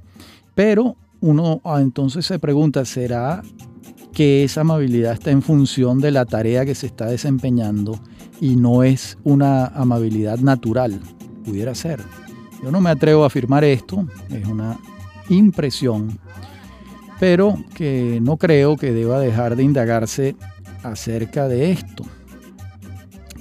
Pero 0.55 0.97
uno 1.21 1.61
ah, 1.65 1.81
entonces 1.81 2.27
se 2.27 2.39
pregunta, 2.39 2.85
¿será 2.85 3.43
que 4.13 4.45
esa 4.45 4.61
amabilidad 4.61 5.15
está 5.15 5.31
en 5.31 5.41
función 5.41 6.01
de 6.01 6.11
la 6.11 6.27
tarea 6.27 6.67
que 6.67 6.75
se 6.75 6.87
está 6.87 7.07
desempeñando 7.07 7.99
y 8.41 8.57
no 8.57 8.83
es 8.83 9.17
una 9.25 9.67
amabilidad 9.69 10.39
natural? 10.41 11.01
Pudiera 11.45 11.75
ser. 11.75 12.01
Yo 12.63 12.71
no 12.71 12.81
me 12.81 12.91
atrevo 12.91 13.25
a 13.25 13.27
afirmar 13.27 13.65
esto, 13.65 14.07
es 14.31 14.47
una 14.47 14.79
impresión, 15.29 16.19
pero 17.19 17.57
que 17.75 18.21
no 18.23 18.37
creo 18.37 18.77
que 18.77 18.93
deba 18.93 19.19
dejar 19.19 19.57
de 19.57 19.65
indagarse 19.65 20.37
acerca 20.83 21.49
de 21.49 21.73
esto, 21.73 22.05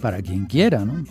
para 0.02 0.22
quien 0.22 0.46
quiera, 0.46 0.86
¿no? 0.86 1.04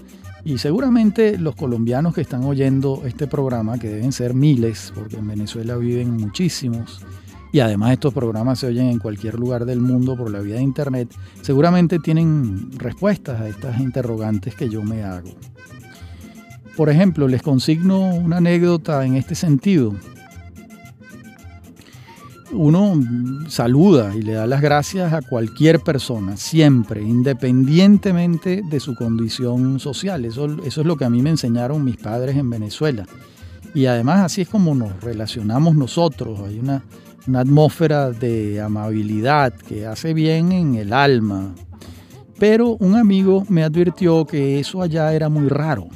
Y 0.45 0.59
seguramente 0.59 1.39
los 1.39 1.55
colombianos 1.55 2.15
que 2.15 2.23
están 2.23 2.45
oyendo 2.45 3.03
este 3.05 3.27
programa, 3.27 3.79
que 3.79 3.89
deben 3.89 4.11
ser 4.11 4.35
miles, 4.35 4.93
porque 4.95 5.17
en 5.17 5.29
Venezuela 5.29 5.77
viven 5.77 6.17
muchísimos, 6.17 7.05
y 7.53 7.61
además 7.61 7.93
estos 7.93 8.15
programas 8.15 8.61
se 8.61 8.69
oyen 8.69 8.87
en 8.87 8.99
cualquier 8.99 9.39
lugar 9.39 9.65
del 9.67 9.81
mundo 9.81 10.17
por 10.17 10.31
la 10.31 10.41
vía 10.41 10.57
de 10.57 10.63
Internet, 10.63 11.15
seguramente 11.43 11.99
tienen 11.99 12.71
respuestas 12.79 13.41
a 13.41 13.49
estas 13.49 13.81
interrogantes 13.81 14.55
que 14.55 14.69
yo 14.69 14.83
me 14.83 15.03
hago. 15.03 15.31
Por 16.77 16.89
ejemplo, 16.89 17.29
les 17.29 17.43
consigno 17.43 18.15
una 18.15 18.39
anécdota 18.39 19.05
en 19.05 19.17
este 19.17 19.35
sentido 19.35 19.95
uno 22.53 23.01
saluda 23.49 24.15
y 24.15 24.23
le 24.23 24.33
da 24.33 24.47
las 24.47 24.61
gracias 24.61 25.13
a 25.13 25.23
cualquier 25.23 25.81
persona, 25.81 26.37
siempre, 26.37 27.03
independientemente 27.03 28.63
de 28.69 28.81
su 28.81 28.95
condición 28.95 29.79
social. 29.79 30.25
Eso, 30.25 30.47
es 30.65 30.77
lo 30.79 30.97
que 30.97 31.05
a 31.05 31.11
mí 31.11 31.23
me 31.23 31.31
enseñaron 31.31 31.85
mis 31.85 31.97
padres 31.97 32.37
en 32.37 32.51
Venezuela. 32.51 33.07
Y 33.75 33.87
además 33.87 34.21
así 34.25 34.43
es 34.43 34.49
como 34.49 34.75
nos 34.75 35.01
relacionamos 35.01 35.77
nosotros. 35.77 36.41
Hay 36.41 36.59
una 36.59 36.83
atmósfera 37.39 38.11
de 38.11 38.61
amabilidad 38.61 39.55
que 39.55 39.87
hace 39.87 40.13
bien 40.13 40.51
en 40.53 40.75
el 40.75 40.93
alma. 40.93 41.55
Pero 42.39 42.77
un 42.81 42.97
amigo 42.97 43.45
me 43.49 43.63
advirtió 43.63 44.25
que 44.25 44.59
eso 44.59 44.83
allá 44.83 45.13
era 45.13 45.29
muy 45.29 45.49
raro, 45.49 45.89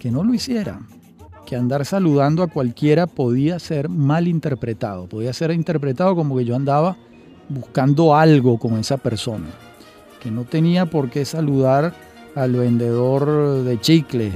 que 0.00 0.10
no 0.10 0.24
lo 0.24 0.34
hiciera 0.34 0.80
que 1.46 1.56
andar 1.56 1.84
saludando 1.84 2.42
a 2.42 2.46
cualquiera 2.46 3.06
podía 3.06 3.58
ser 3.58 3.88
mal 3.88 4.26
interpretado, 4.28 5.06
podía 5.06 5.32
ser 5.32 5.50
interpretado 5.50 6.16
como 6.16 6.36
que 6.36 6.44
yo 6.44 6.56
andaba 6.56 6.96
buscando 7.48 8.14
algo 8.14 8.58
con 8.58 8.78
esa 8.78 8.96
persona, 8.96 9.48
que 10.22 10.30
no 10.30 10.44
tenía 10.44 10.86
por 10.86 11.10
qué 11.10 11.24
saludar 11.24 11.92
al 12.34 12.52
vendedor 12.52 13.64
de 13.64 13.80
chicle 13.80 14.32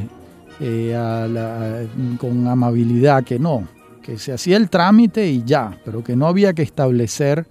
eh, 0.60 1.88
con 2.18 2.46
amabilidad, 2.48 3.24
que 3.24 3.38
no, 3.38 3.68
que 4.02 4.18
se 4.18 4.32
hacía 4.32 4.56
el 4.56 4.68
trámite 4.68 5.26
y 5.30 5.44
ya, 5.44 5.78
pero 5.84 6.02
que 6.04 6.16
no 6.16 6.26
había 6.26 6.52
que 6.52 6.62
establecer 6.62 7.46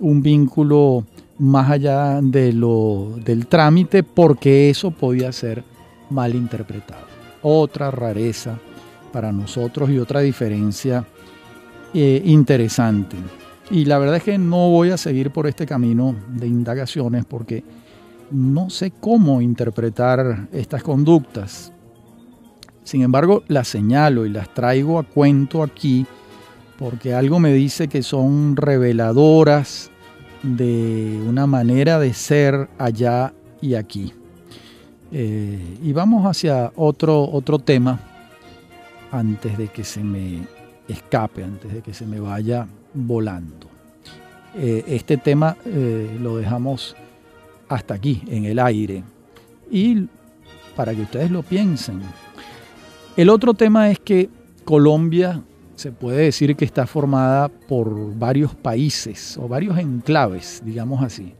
un 0.00 0.20
vínculo 0.20 1.06
más 1.38 1.70
allá 1.70 2.20
de 2.20 2.52
lo, 2.52 3.14
del 3.24 3.46
trámite 3.46 4.02
porque 4.02 4.68
eso 4.68 4.90
podía 4.90 5.30
ser 5.32 5.62
mal 6.10 6.34
interpretado. 6.34 7.05
Otra 7.42 7.90
rareza 7.90 8.58
para 9.12 9.32
nosotros 9.32 9.90
y 9.90 9.98
otra 9.98 10.20
diferencia 10.20 11.04
eh, 11.94 12.22
interesante. 12.24 13.16
Y 13.70 13.84
la 13.84 13.98
verdad 13.98 14.16
es 14.16 14.22
que 14.22 14.38
no 14.38 14.70
voy 14.70 14.90
a 14.90 14.96
seguir 14.96 15.30
por 15.30 15.46
este 15.46 15.66
camino 15.66 16.14
de 16.28 16.46
indagaciones 16.46 17.24
porque 17.24 17.64
no 18.30 18.70
sé 18.70 18.92
cómo 19.00 19.40
interpretar 19.40 20.48
estas 20.52 20.82
conductas. 20.82 21.72
Sin 22.84 23.02
embargo, 23.02 23.42
las 23.48 23.68
señalo 23.68 24.26
y 24.26 24.30
las 24.30 24.52
traigo 24.54 24.98
a 24.98 25.02
cuento 25.02 25.62
aquí 25.62 26.06
porque 26.78 27.14
algo 27.14 27.40
me 27.40 27.52
dice 27.52 27.88
que 27.88 28.02
son 28.02 28.56
reveladoras 28.56 29.90
de 30.42 31.18
una 31.26 31.46
manera 31.46 31.98
de 31.98 32.12
ser 32.12 32.68
allá 32.78 33.32
y 33.60 33.74
aquí. 33.74 34.12
Eh, 35.12 35.78
y 35.82 35.92
vamos 35.92 36.26
hacia 36.26 36.72
otro, 36.76 37.22
otro 37.22 37.58
tema 37.58 38.00
antes 39.12 39.56
de 39.56 39.68
que 39.68 39.84
se 39.84 40.02
me 40.02 40.40
escape, 40.88 41.44
antes 41.44 41.72
de 41.72 41.80
que 41.80 41.94
se 41.94 42.06
me 42.06 42.20
vaya 42.20 42.66
volando. 42.92 43.68
Eh, 44.54 44.84
este 44.88 45.16
tema 45.16 45.56
eh, 45.64 46.16
lo 46.20 46.36
dejamos 46.36 46.96
hasta 47.68 47.94
aquí, 47.94 48.22
en 48.28 48.44
el 48.44 48.58
aire. 48.58 49.02
Y 49.70 50.06
para 50.74 50.94
que 50.94 51.02
ustedes 51.02 51.30
lo 51.30 51.42
piensen. 51.42 52.00
El 53.16 53.30
otro 53.30 53.54
tema 53.54 53.90
es 53.90 53.98
que 53.98 54.28
Colombia 54.64 55.42
se 55.74 55.92
puede 55.92 56.24
decir 56.24 56.56
que 56.56 56.64
está 56.64 56.86
formada 56.86 57.48
por 57.48 58.16
varios 58.16 58.54
países 58.54 59.36
o 59.38 59.46
varios 59.46 59.78
enclaves, 59.78 60.62
digamos 60.64 61.02
así. 61.02 61.34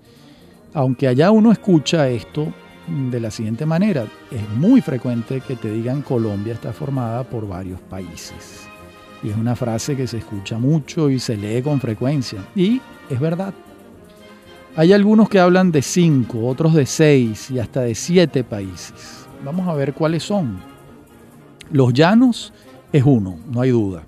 Aunque 0.74 1.09
allá 1.09 1.31
uno 1.31 1.52
escucha 1.52 2.09
esto 2.09 2.52
de 2.87 3.20
la 3.20 3.31
siguiente 3.31 3.66
manera, 3.66 4.07
es 4.31 4.49
muy 4.57 4.81
frecuente 4.81 5.40
que 5.40 5.57
te 5.57 5.70
digan 5.70 6.03
Colombia 6.03 6.55
está 6.55 6.72
formada 6.72 7.25
por 7.25 7.46
varios 7.46 7.81
países. 7.81 8.68
Y 9.22 9.31
es 9.31 9.37
una 9.37 9.57
frase 9.57 9.96
que 9.96 10.07
se 10.07 10.18
escucha 10.18 10.59
mucho 10.59 11.11
y 11.11 11.18
se 11.18 11.37
lee 11.37 11.62
con 11.62 11.81
frecuencia. 11.81 12.40
Y 12.55 12.81
es 13.11 13.18
verdad. 13.18 13.53
Hay 14.77 14.92
algunos 14.92 15.29
que 15.29 15.40
hablan 15.40 15.72
de 15.72 15.83
cinco, 15.83 16.46
otros 16.46 16.75
de 16.75 16.87
seis 16.87 17.51
y 17.51 17.59
hasta 17.59 17.81
de 17.81 17.94
siete 17.94 18.44
países. 18.44 19.27
Vamos 19.44 19.66
a 19.68 19.75
ver 19.75 19.94
cuáles 19.94 20.22
son. 20.22 20.59
Los 21.70 21.92
llanos 21.92 22.53
es 22.92 23.03
uno, 23.05 23.38
no 23.51 23.62
hay 23.62 23.70
duda. 23.70 24.05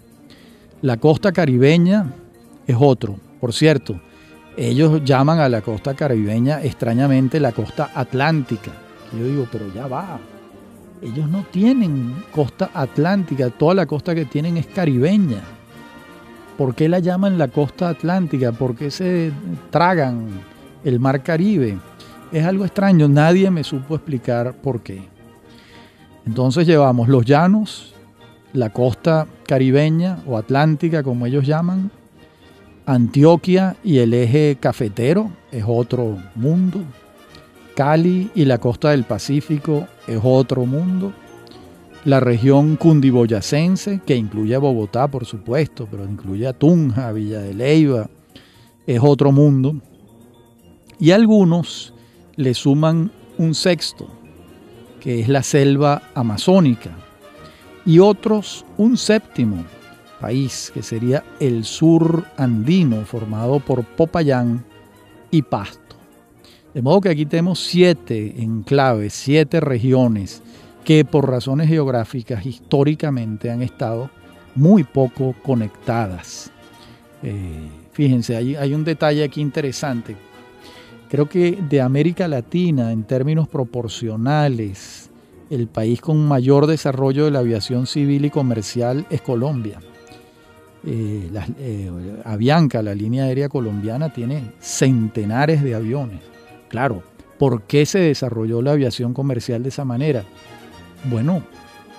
La 0.82 0.98
costa 0.98 1.32
caribeña 1.32 2.12
es 2.66 2.76
otro. 2.78 3.16
Por 3.40 3.52
cierto, 3.52 4.00
ellos 4.58 5.04
llaman 5.04 5.38
a 5.38 5.48
la 5.48 5.60
costa 5.60 5.94
caribeña 5.94 6.60
extrañamente 6.60 7.38
la 7.38 7.52
costa 7.52 7.92
atlántica. 7.94 8.72
Yo 9.16 9.24
digo, 9.24 9.46
pero 9.52 9.72
ya 9.72 9.86
va. 9.86 10.18
Ellos 11.00 11.30
no 11.30 11.44
tienen 11.44 12.24
costa 12.32 12.70
atlántica, 12.74 13.50
toda 13.50 13.74
la 13.74 13.86
costa 13.86 14.16
que 14.16 14.24
tienen 14.24 14.56
es 14.56 14.66
caribeña. 14.66 15.42
¿Por 16.56 16.74
qué 16.74 16.88
la 16.88 16.98
llaman 16.98 17.38
la 17.38 17.46
costa 17.46 17.88
atlántica? 17.88 18.50
¿Por 18.50 18.74
qué 18.74 18.90
se 18.90 19.30
tragan 19.70 20.26
el 20.82 20.98
mar 20.98 21.22
Caribe? 21.22 21.78
Es 22.32 22.44
algo 22.44 22.64
extraño, 22.64 23.06
nadie 23.06 23.52
me 23.52 23.62
supo 23.62 23.94
explicar 23.94 24.54
por 24.54 24.80
qué. 24.80 25.08
Entonces 26.26 26.66
llevamos 26.66 27.06
los 27.08 27.24
llanos, 27.24 27.94
la 28.52 28.70
costa 28.70 29.28
caribeña 29.46 30.18
o 30.26 30.36
atlántica, 30.36 31.04
como 31.04 31.26
ellos 31.26 31.46
llaman, 31.46 31.92
Antioquia 32.88 33.76
y 33.84 33.98
el 33.98 34.14
eje 34.14 34.56
cafetero 34.58 35.30
es 35.52 35.62
otro 35.66 36.16
mundo, 36.34 36.80
Cali 37.76 38.30
y 38.34 38.46
la 38.46 38.56
costa 38.56 38.92
del 38.92 39.04
Pacífico 39.04 39.86
es 40.06 40.18
otro 40.22 40.64
mundo, 40.64 41.12
la 42.06 42.18
región 42.18 42.76
cundiboyacense, 42.76 44.00
que 44.06 44.16
incluye 44.16 44.54
a 44.54 44.58
Bogotá, 44.58 45.06
por 45.06 45.26
supuesto, 45.26 45.86
pero 45.90 46.06
incluye 46.06 46.46
a 46.46 46.54
Tunja, 46.54 47.12
Villa 47.12 47.40
de 47.40 47.52
Leyva, 47.52 48.08
es 48.86 49.00
otro 49.02 49.32
mundo, 49.32 49.76
y 50.98 51.10
algunos 51.10 51.92
le 52.36 52.54
suman 52.54 53.10
un 53.36 53.54
sexto, 53.54 54.08
que 54.98 55.20
es 55.20 55.28
la 55.28 55.42
selva 55.42 56.04
amazónica, 56.14 56.92
y 57.84 57.98
otros 57.98 58.64
un 58.78 58.96
séptimo 58.96 59.62
país, 60.20 60.70
que 60.72 60.82
sería 60.82 61.24
el 61.40 61.64
sur 61.64 62.24
andino, 62.36 63.04
formado 63.04 63.60
por 63.60 63.84
Popayán 63.84 64.64
y 65.30 65.42
Pasto. 65.42 65.96
De 66.74 66.82
modo 66.82 67.00
que 67.00 67.08
aquí 67.08 67.26
tenemos 67.26 67.60
siete 67.60 68.42
enclaves, 68.42 69.14
siete 69.14 69.60
regiones 69.60 70.42
que 70.84 71.04
por 71.04 71.28
razones 71.28 71.68
geográficas 71.68 72.46
históricamente 72.46 73.50
han 73.50 73.62
estado 73.62 74.10
muy 74.54 74.84
poco 74.84 75.34
conectadas. 75.42 76.50
Eh, 77.22 77.68
fíjense, 77.92 78.36
hay, 78.36 78.56
hay 78.56 78.74
un 78.74 78.84
detalle 78.84 79.24
aquí 79.24 79.40
interesante. 79.40 80.16
Creo 81.08 81.28
que 81.28 81.58
de 81.68 81.80
América 81.80 82.28
Latina, 82.28 82.92
en 82.92 83.04
términos 83.04 83.48
proporcionales, 83.48 85.10
el 85.50 85.66
país 85.66 86.00
con 86.00 86.26
mayor 86.26 86.66
desarrollo 86.66 87.24
de 87.24 87.30
la 87.30 87.38
aviación 87.38 87.86
civil 87.86 88.26
y 88.26 88.30
comercial 88.30 89.06
es 89.10 89.22
Colombia. 89.22 89.80
Eh, 90.84 91.28
la, 91.32 91.46
eh, 91.58 91.90
Avianca, 92.24 92.82
la 92.82 92.94
línea 92.94 93.24
aérea 93.24 93.48
colombiana, 93.48 94.12
tiene 94.12 94.52
centenares 94.60 95.62
de 95.62 95.74
aviones. 95.74 96.20
Claro, 96.68 97.02
¿por 97.38 97.62
qué 97.62 97.84
se 97.86 97.98
desarrolló 97.98 98.62
la 98.62 98.72
aviación 98.72 99.12
comercial 99.12 99.62
de 99.62 99.70
esa 99.70 99.84
manera? 99.84 100.24
Bueno, 101.04 101.42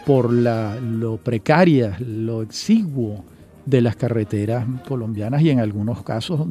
por 0.05 0.31
la, 0.31 0.75
lo 0.79 1.17
precaria, 1.17 1.97
lo 1.99 2.41
exiguo 2.41 3.23
de 3.65 3.81
las 3.81 3.95
carreteras 3.95 4.65
colombianas 4.87 5.41
y 5.41 5.49
en 5.51 5.59
algunos 5.59 6.03
casos 6.03 6.41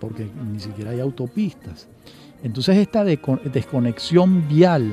porque 0.00 0.26
ni 0.50 0.58
siquiera 0.58 0.90
hay 0.90 1.00
autopistas. 1.00 1.88
Entonces 2.42 2.78
esta 2.78 3.04
desconexión 3.04 4.48
vial 4.48 4.92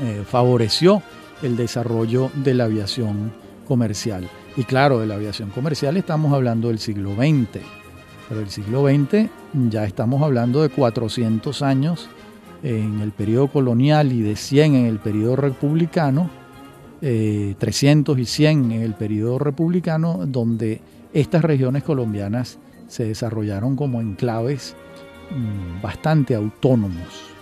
eh, 0.00 0.22
favoreció 0.26 1.02
el 1.42 1.56
desarrollo 1.56 2.30
de 2.34 2.54
la 2.54 2.64
aviación 2.64 3.32
comercial. 3.66 4.28
Y 4.56 4.64
claro, 4.64 4.98
de 4.98 5.06
la 5.06 5.14
aviación 5.14 5.50
comercial 5.50 5.96
estamos 5.96 6.32
hablando 6.32 6.68
del 6.68 6.78
siglo 6.78 7.14
XX, 7.14 7.60
pero 8.28 8.40
el 8.40 8.50
siglo 8.50 8.86
XX 8.86 9.30
ya 9.70 9.84
estamos 9.84 10.22
hablando 10.22 10.62
de 10.62 10.68
400 10.68 11.62
años 11.62 12.08
en 12.62 13.00
el 13.00 13.12
periodo 13.12 13.48
colonial 13.48 14.12
y 14.12 14.22
de 14.22 14.36
100 14.36 14.74
en 14.74 14.86
el 14.86 14.98
periodo 14.98 15.36
republicano, 15.36 16.30
300 17.00 18.16
eh, 18.16 18.20
y 18.20 18.24
100 18.24 18.72
en 18.72 18.82
el 18.82 18.94
periodo 18.94 19.38
republicano, 19.38 20.20
donde 20.26 20.80
estas 21.12 21.42
regiones 21.42 21.82
colombianas 21.82 22.58
se 22.86 23.04
desarrollaron 23.04 23.74
como 23.74 24.00
enclaves 24.00 24.76
mm, 25.30 25.82
bastante 25.82 26.34
autónomos. 26.34 27.32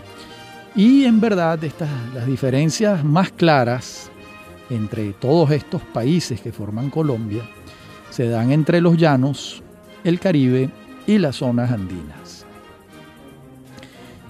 Y 0.74 1.04
en 1.04 1.20
verdad 1.20 1.62
estas, 1.64 1.90
las 2.14 2.26
diferencias 2.26 3.04
más 3.04 3.32
claras 3.32 4.10
entre 4.70 5.12
todos 5.12 5.50
estos 5.50 5.82
países 5.82 6.40
que 6.40 6.52
forman 6.52 6.90
Colombia 6.90 7.42
se 8.10 8.28
dan 8.28 8.50
entre 8.50 8.80
los 8.80 8.96
llanos, 8.96 9.62
el 10.04 10.18
Caribe 10.18 10.70
y 11.06 11.18
las 11.18 11.36
zonas 11.36 11.70
andinas. 11.70 12.46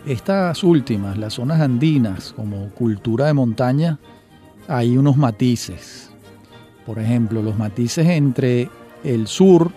Estas 0.06 0.64
últimas, 0.64 1.18
las 1.18 1.34
zonas 1.34 1.60
andinas 1.60 2.32
como 2.34 2.70
cultura 2.70 3.26
de 3.26 3.34
montaña, 3.34 3.98
hay 4.66 4.96
unos 4.96 5.16
matices. 5.16 6.10
Por 6.86 6.98
ejemplo, 6.98 7.42
los 7.42 7.58
matices 7.58 8.06
entre 8.06 8.70
el 9.04 9.26
sur, 9.26 9.70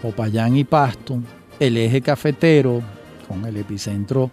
Popayán 0.00 0.56
y 0.56 0.64
Pasto, 0.64 1.20
el 1.60 1.76
eje 1.76 2.00
cafetero, 2.00 2.82
con 3.28 3.44
el 3.44 3.56
epicentro 3.56 4.30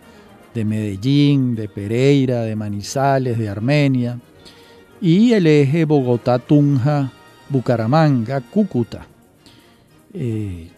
de 0.53 0.65
Medellín, 0.65 1.55
de 1.55 1.69
Pereira, 1.69 2.41
de 2.41 2.55
Manizales, 2.55 3.37
de 3.37 3.47
Armenia, 3.47 4.19
y 5.01 5.33
el 5.33 5.47
eje 5.47 5.85
Bogotá-Tunja, 5.85 7.11
Bucaramanga, 7.49 8.41
Cúcuta. 8.41 9.05
Eh, 10.13 10.69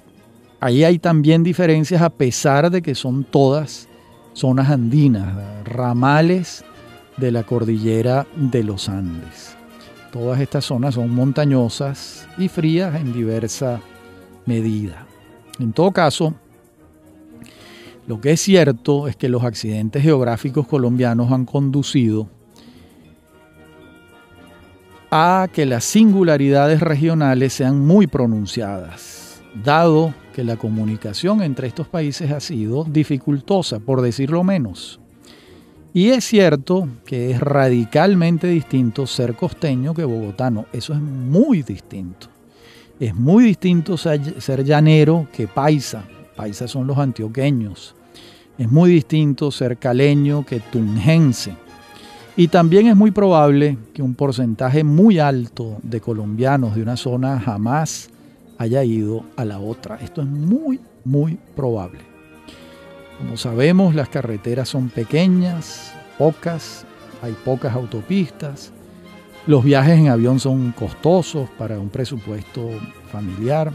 ahí 0.59 0.83
hay 0.83 0.99
también 0.99 1.43
diferencias 1.43 2.01
a 2.01 2.09
pesar 2.09 2.69
de 2.69 2.81
que 2.81 2.95
son 2.95 3.23
todas 3.23 3.87
zonas 4.33 4.69
andinas, 4.69 5.65
ramales 5.65 6.63
de 7.17 7.31
la 7.31 7.43
cordillera 7.43 8.27
de 8.35 8.63
los 8.63 8.89
Andes. 8.89 9.55
Todas 10.11 10.39
estas 10.39 10.65
zonas 10.65 10.95
son 10.95 11.09
montañosas 11.09 12.27
y 12.37 12.47
frías 12.47 12.95
en 12.99 13.13
diversa 13.13 13.81
medida. 14.45 15.05
En 15.59 15.73
todo 15.73 15.91
caso, 15.91 16.33
Lo 18.07 18.19
que 18.19 18.31
es 18.31 18.41
cierto 18.41 19.07
es 19.07 19.15
que 19.15 19.29
los 19.29 19.43
accidentes 19.43 20.01
geográficos 20.03 20.67
colombianos 20.67 21.31
han 21.31 21.45
conducido 21.45 22.27
a 25.11 25.49
que 25.51 25.65
las 25.65 25.83
singularidades 25.83 26.79
regionales 26.79 27.51
sean 27.51 27.85
muy 27.85 28.07
pronunciadas, 28.07 29.41
dado 29.61 30.13
que 30.33 30.45
la 30.45 30.55
comunicación 30.55 31.43
entre 31.43 31.67
estos 31.67 31.89
países 31.89 32.31
ha 32.31 32.39
sido 32.39 32.85
dificultosa, 32.85 33.79
por 33.79 34.01
decirlo 34.01 34.45
menos. 34.45 35.01
Y 35.93 36.11
es 36.11 36.23
cierto 36.23 36.87
que 37.05 37.31
es 37.31 37.41
radicalmente 37.41 38.47
distinto 38.47 39.05
ser 39.05 39.35
costeño 39.35 39.93
que 39.93 40.05
bogotano, 40.05 40.65
eso 40.71 40.93
es 40.93 41.01
muy 41.01 41.61
distinto. 41.63 42.27
Es 42.97 43.13
muy 43.13 43.43
distinto 43.43 43.97
ser 43.97 44.63
llanero 44.63 45.27
que 45.33 45.47
paisa, 45.47 46.05
paisa 46.37 46.69
son 46.69 46.87
los 46.87 46.97
antioqueños. 46.97 47.95
Es 48.57 48.71
muy 48.71 48.91
distinto 48.91 49.51
ser 49.51 49.77
caleño 49.77 50.45
que 50.45 50.61
tungense. 50.61 51.53
Y 52.35 52.47
también 52.47 52.87
es 52.87 52.95
muy 52.95 53.11
probable 53.11 53.77
que 53.93 54.01
un 54.01 54.15
porcentaje 54.15 54.83
muy 54.83 55.19
alto 55.19 55.77
de 55.83 55.99
colombianos 55.99 56.75
de 56.75 56.81
una 56.81 56.95
zona 56.95 57.39
jamás 57.39 58.09
haya 58.57 58.83
ido 58.83 59.25
a 59.35 59.43
la 59.43 59.59
otra. 59.59 59.97
Esto 59.97 60.21
es 60.21 60.27
muy, 60.27 60.79
muy 61.03 61.37
probable. 61.55 61.99
Como 63.17 63.35
sabemos, 63.37 63.95
las 63.95 64.09
carreteras 64.09 64.69
son 64.69 64.89
pequeñas, 64.89 65.93
pocas, 66.17 66.85
hay 67.21 67.33
pocas 67.43 67.75
autopistas, 67.75 68.71
los 69.47 69.63
viajes 69.63 69.97
en 69.97 70.07
avión 70.07 70.39
son 70.39 70.71
costosos 70.71 71.49
para 71.57 71.79
un 71.79 71.89
presupuesto 71.89 72.69
familiar 73.11 73.71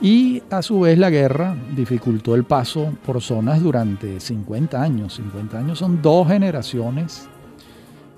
y 0.00 0.42
a 0.50 0.62
su 0.62 0.80
vez 0.80 0.98
la 0.98 1.10
guerra 1.10 1.54
dificultó 1.76 2.34
el 2.34 2.42
paso 2.42 2.92
por 3.06 3.20
zonas 3.20 3.62
durante 3.62 4.18
50 4.18 4.82
años. 4.82 5.14
50 5.14 5.58
años 5.58 5.78
son 5.78 6.02
dos 6.02 6.26
generaciones, 6.26 7.28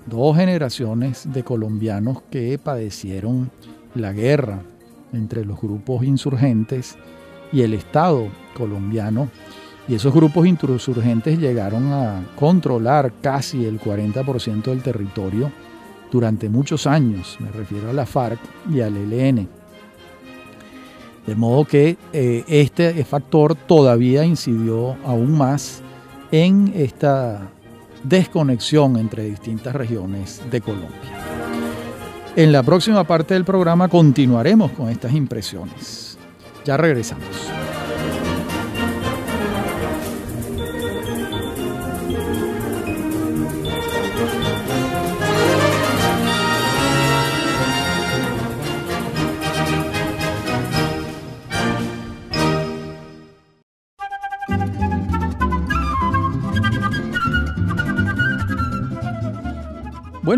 dos 0.05 0.35
generaciones 0.35 1.31
de 1.31 1.43
colombianos 1.43 2.21
que 2.29 2.57
padecieron 2.57 3.51
la 3.95 4.13
guerra 4.13 4.61
entre 5.13 5.45
los 5.45 5.61
grupos 5.61 6.03
insurgentes 6.03 6.97
y 7.51 7.61
el 7.61 7.73
Estado 7.73 8.27
colombiano. 8.55 9.29
Y 9.87 9.95
esos 9.95 10.13
grupos 10.13 10.47
insurgentes 10.47 11.39
llegaron 11.39 11.91
a 11.91 12.25
controlar 12.35 13.13
casi 13.21 13.65
el 13.65 13.79
40% 13.79 14.63
del 14.63 14.81
territorio 14.81 15.51
durante 16.11 16.47
muchos 16.47 16.87
años. 16.87 17.37
Me 17.39 17.51
refiero 17.51 17.89
a 17.89 17.93
la 17.93 18.05
FARC 18.05 18.39
y 18.71 18.79
al 18.79 18.95
ELN. 18.95 19.47
De 21.27 21.35
modo 21.35 21.65
que 21.65 21.97
eh, 22.11 22.43
este 22.47 23.03
factor 23.05 23.55
todavía 23.55 24.25
incidió 24.25 24.95
aún 25.05 25.37
más 25.37 25.81
en 26.31 26.73
esta 26.75 27.49
desconexión 28.03 28.97
entre 28.97 29.23
distintas 29.23 29.75
regiones 29.75 30.41
de 30.51 30.61
Colombia. 30.61 31.33
En 32.35 32.51
la 32.51 32.63
próxima 32.63 33.03
parte 33.03 33.33
del 33.35 33.45
programa 33.45 33.87
continuaremos 33.87 34.71
con 34.71 34.89
estas 34.89 35.13
impresiones. 35.13 36.17
Ya 36.65 36.77
regresamos. 36.77 37.27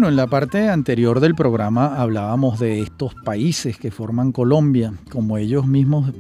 Bueno, 0.06 0.22
en 0.22 0.24
la 0.24 0.28
parte 0.28 0.70
anterior 0.70 1.20
del 1.20 1.34
programa 1.34 2.00
hablábamos 2.00 2.60
de 2.60 2.80
estos 2.80 3.16
países 3.16 3.80
que 3.80 3.90
forman 3.90 4.32
Colombia, 4.32 4.94
como 5.10 5.40
ellos 5.40 5.66
mismos 5.66 6.12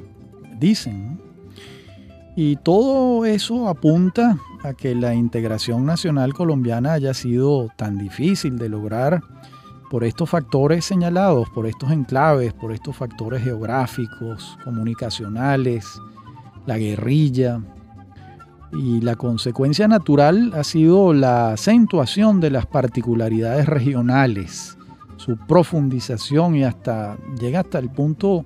dicen. 0.59 1.21
Y 2.35 2.55
todo 2.55 3.25
eso 3.25 3.69
apunta 3.69 4.39
a 4.63 4.73
que 4.73 4.95
la 4.95 5.13
integración 5.13 5.85
nacional 5.85 6.33
colombiana 6.33 6.93
haya 6.93 7.13
sido 7.13 7.69
tan 7.77 7.99
difícil 7.99 8.57
de 8.57 8.69
lograr 8.69 9.21
por 9.91 10.03
estos 10.03 10.31
factores 10.31 10.83
señalados, 10.83 11.47
por 11.51 11.67
estos 11.67 11.91
enclaves, 11.91 12.53
por 12.53 12.71
estos 12.71 12.95
factores 12.95 13.43
geográficos, 13.43 14.57
comunicacionales, 14.63 15.85
la 16.65 16.79
guerrilla, 16.79 17.61
y 18.77 19.01
la 19.01 19.15
consecuencia 19.15 19.87
natural 19.87 20.51
ha 20.53 20.63
sido 20.63 21.13
la 21.13 21.53
acentuación 21.53 22.39
de 22.39 22.51
las 22.51 22.65
particularidades 22.65 23.65
regionales, 23.67 24.77
su 25.17 25.37
profundización 25.37 26.55
y 26.55 26.63
hasta 26.63 27.17
llega 27.39 27.61
hasta 27.61 27.79
el 27.79 27.89
punto 27.89 28.45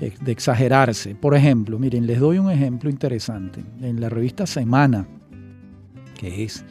eh, 0.00 0.14
de 0.20 0.32
exagerarse. 0.32 1.14
Por 1.14 1.34
ejemplo, 1.34 1.78
miren, 1.78 2.06
les 2.06 2.20
doy 2.20 2.38
un 2.38 2.50
ejemplo 2.50 2.88
interesante. 2.90 3.64
En 3.80 4.00
la 4.00 4.08
revista 4.08 4.46
Semana, 4.46 5.06
que 6.18 6.44
es 6.44 6.64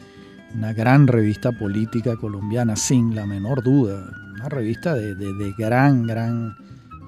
una 0.56 0.74
gran 0.74 1.08
revista 1.08 1.52
política 1.52 2.16
colombiana, 2.16 2.76
sin 2.76 3.14
la 3.14 3.26
menor 3.26 3.64
duda, 3.64 4.10
una 4.34 4.50
revista 4.50 4.96
de, 4.96 5.16
de 5.16 5.54
gran, 5.58 6.08
gran 6.08 6.56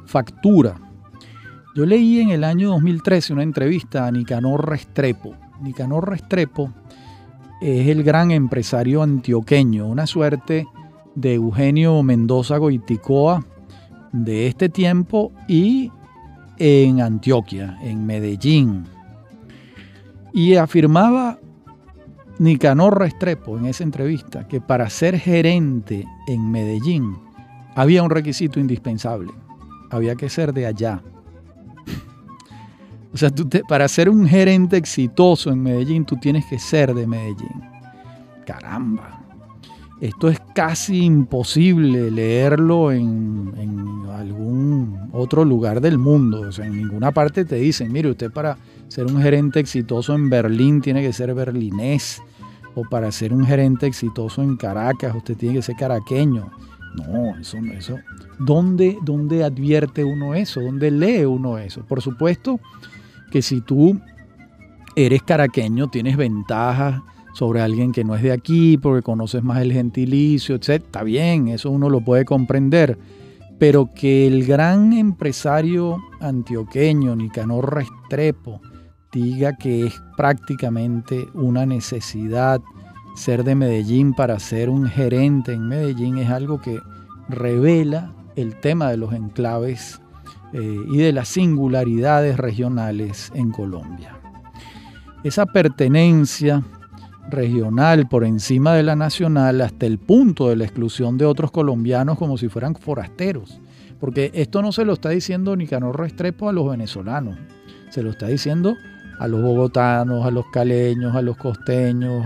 factura. 0.06 0.76
Yo 1.74 1.86
leí 1.86 2.20
en 2.20 2.32
el 2.32 2.44
año 2.44 2.70
2013 2.70 3.34
una 3.34 3.44
entrevista 3.44 4.06
a 4.06 4.12
Nicanor 4.12 4.70
Restrepo, 4.70 5.36
Nicanor 5.62 6.10
Restrepo 6.10 6.72
es 7.62 7.88
el 7.88 8.04
gran 8.04 8.32
empresario 8.32 9.04
antioqueño, 9.04 9.88
una 9.88 10.08
suerte 10.08 10.66
de 11.16 11.36
Eugenio 11.36 12.02
Mendoza 12.04 12.58
Goiticoa 12.58 13.46
de 14.12 14.48
este 14.48 14.70
tiempo 14.70 15.32
y 15.48 15.92
en 16.58 17.02
Antioquia, 17.02 17.78
en 17.82 18.06
Medellín. 18.06 18.86
Y 20.34 20.56
afirmaba 20.56 21.40
Nicanor 22.40 23.00
Restrepo 23.00 23.58
en 23.58 23.66
esa 23.66 23.84
entrevista 23.84 24.48
que 24.48 24.62
para 24.62 24.90
ser 24.90 25.20
gerente 25.20 26.06
en 26.28 26.50
Medellín 26.50 27.16
había 27.76 28.04
un 28.04 28.10
requisito 28.10 28.60
indispensable. 28.60 29.32
Había 29.92 30.16
que 30.16 30.30
ser 30.30 30.54
de 30.54 30.66
allá, 30.66 31.04
o 33.14 33.18
sea, 33.18 33.30
tú 33.30 33.50
para 33.68 33.88
ser 33.88 34.10
un 34.10 34.28
gerente 34.28 34.78
exitoso 34.78 35.52
en 35.52 35.62
Medellín, 35.62 36.06
tú 36.06 36.18
tienes 36.18 36.46
que 36.46 36.60
ser 36.60 36.94
de 36.94 37.06
Medellín. 37.06 37.62
Caramba. 38.46 39.22
Esto 40.00 40.30
es 40.30 40.40
casi 40.56 41.04
imposible 41.04 42.10
leerlo 42.10 42.92
en, 42.92 43.54
algún 44.12 45.10
otro 45.12 45.46
lugar 45.46 45.82
del 45.82 45.98
mundo. 45.98 46.42
O 46.42 46.52
sea, 46.52 46.66
en 46.66 46.78
ninguna 46.78 47.12
parte 47.12 47.46
te 47.46 47.56
dicen, 47.58 47.92
mire, 47.92 48.10
usted 48.10 48.32
para 48.32 48.58
ser 48.88 49.06
un 49.06 49.22
gerente 49.22 49.60
exitoso 49.60 50.14
en 50.16 50.30
Berlín 50.30 50.82
tiene 50.82 51.02
que 51.02 51.14
ser 51.14 51.34
berlinés. 51.34 52.22
O 52.74 52.84
para 52.84 53.12
ser 53.12 53.34
un 53.34 53.46
gerente 53.46 53.86
exitoso 53.86 54.42
en 54.42 54.56
Caracas, 54.56 55.14
usted 55.16 55.36
tiene 55.36 55.56
que 55.56 55.62
ser 55.62 55.76
caraqueño. 55.76 56.50
No, 56.96 57.38
eso 57.38 57.58
eso. 57.74 58.00
¿Dónde, 58.40 58.98
¿Dónde 59.04 59.44
advierte 59.44 60.04
uno 60.04 60.34
eso? 60.34 60.62
¿Dónde 60.62 60.90
lee 60.90 61.26
uno 61.26 61.58
eso? 61.58 61.84
Por 61.86 62.02
supuesto, 62.02 62.60
que 63.32 63.42
si 63.42 63.62
tú 63.62 64.00
eres 64.96 65.24
caraqueño 65.24 65.90
tienes 65.90 66.18
ventajas 66.18 67.02
sobre 67.34 67.62
alguien 67.62 67.92
que 67.92 68.04
no 68.04 68.16
es 68.16 68.22
de 68.22 68.32
aquí 68.32 68.78
porque 68.78 69.02
conoces 69.02 69.44
más 69.44 69.62
el 69.62 69.72
gentilicio, 69.72 70.56
etc. 70.56 70.70
Está 70.70 71.04
bien, 71.04 71.48
eso 71.48 71.72
uno 71.72 71.90
lo 71.90 72.02
puede 72.02 72.26
comprender. 72.26 72.98
Pero 73.58 73.90
que 73.94 74.28
el 74.28 74.46
gran 74.46 74.92
empresario 74.94 75.98
antioqueño, 76.20 77.16
Nicanor 77.16 77.76
Restrepo, 77.76 78.60
diga 79.12 79.56
que 79.56 79.88
es 79.88 80.02
prácticamente 80.18 81.28
una 81.34 81.66
necesidad 81.66 82.62
ser 83.16 83.44
de 83.44 83.56
Medellín 83.56 84.14
para 84.14 84.40
ser 84.40 84.70
un 84.70 84.88
gerente 84.88 85.54
en 85.54 85.68
Medellín 85.68 86.18
es 86.18 86.30
algo 86.30 86.62
que 86.62 86.80
revela 87.28 88.14
el 88.36 88.56
tema 88.56 88.90
de 88.90 88.98
los 88.98 89.14
enclaves 89.14 90.02
eh, 90.54 90.86
y 90.92 90.98
de 90.98 91.14
las 91.14 91.30
singularidades 91.30 92.38
regionales 92.38 93.32
en 93.36 93.52
Colombia. 93.52 94.18
Esa 95.24 95.46
pertenencia 95.46 96.64
regional 97.30 98.08
por 98.08 98.24
encima 98.24 98.74
de 98.74 98.84
la 98.84 98.96
nacional 98.96 99.62
hasta 99.62 99.86
el 99.86 99.98
punto 99.98 100.50
de 100.50 100.56
la 100.56 100.66
exclusión 100.66 101.18
de 101.18 101.26
otros 101.26 101.52
colombianos 101.52 102.18
como 102.18 102.38
si 102.38 102.50
fueran 102.50 102.76
forasteros. 102.76 103.60
Porque 104.00 104.32
esto 104.34 104.62
no 104.62 104.72
se 104.72 104.84
lo 104.84 104.94
está 104.94 105.10
diciendo 105.10 105.56
Nicanor 105.56 106.00
Restrepo 106.00 106.50
a 106.50 106.54
los 106.54 106.70
venezolanos, 106.70 107.38
se 107.90 108.02
lo 108.02 108.10
está 108.10 108.28
diciendo 108.28 108.76
a 109.20 109.28
los 109.28 109.42
bogotanos, 109.42 110.26
a 110.26 110.32
los 110.32 110.46
caleños, 110.52 111.16
a 111.16 111.22
los 111.22 111.38
costeños, 111.38 112.26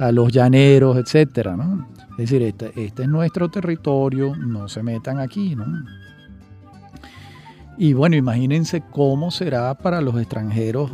a 0.00 0.10
los 0.10 0.32
llaneros, 0.32 0.96
etc. 0.96 1.50
Es 2.10 2.16
decir, 2.16 2.42
este, 2.42 2.72
este 2.74 3.02
es 3.04 3.08
nuestro 3.08 3.48
territorio, 3.48 4.34
no 4.34 4.68
se 4.68 4.82
metan 4.82 5.20
aquí, 5.20 5.54
¿no? 5.54 5.64
Y 7.78 7.92
bueno, 7.92 8.16
imagínense 8.16 8.82
cómo 8.90 9.30
será 9.30 9.74
para 9.74 10.00
los 10.00 10.18
extranjeros 10.18 10.90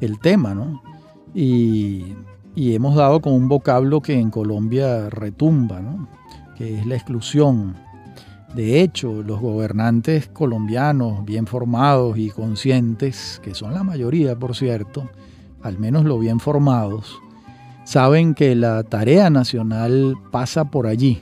el 0.00 0.18
tema, 0.18 0.54
¿no? 0.54 0.82
y, 1.34 2.14
hemos 2.56 2.94
dado 2.94 3.20
con 3.20 3.32
un 3.32 3.48
vocablo 3.48 4.00
que 4.00 4.18
en 4.18 4.30
Colombia 4.30 5.10
retumba, 5.10 5.82
que 6.56 6.78
es 6.78 6.86
la 6.86 6.94
exclusión. 6.94 7.74
De 8.54 8.80
hecho, 8.80 9.22
los 9.22 9.40
gobernantes 9.40 10.28
colombianos 10.28 11.24
bien 11.24 11.46
formados 11.46 12.16
y 12.16 12.30
conscientes, 12.30 13.40
que 13.42 13.54
son 13.54 13.74
la 13.74 13.82
mayoría 13.82 14.38
por 14.38 14.54
cierto, 14.54 15.10
al 15.62 15.78
menos 15.78 16.04
lo 16.04 16.18
bien 16.18 16.38
formados, 16.38 17.18
saben 17.84 18.34
que 18.34 18.54
la 18.54 18.84
tarea 18.84 19.28
nacional 19.30 20.14
pasa 20.30 20.70
por 20.70 20.86
allí, 20.86 21.20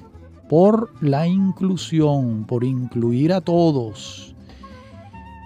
por 0.50 0.92
la 1.00 1.26
inclusión, 1.26 2.44
por 2.44 2.64
incluir 2.64 3.32
a 3.32 3.40
todos 3.40 4.31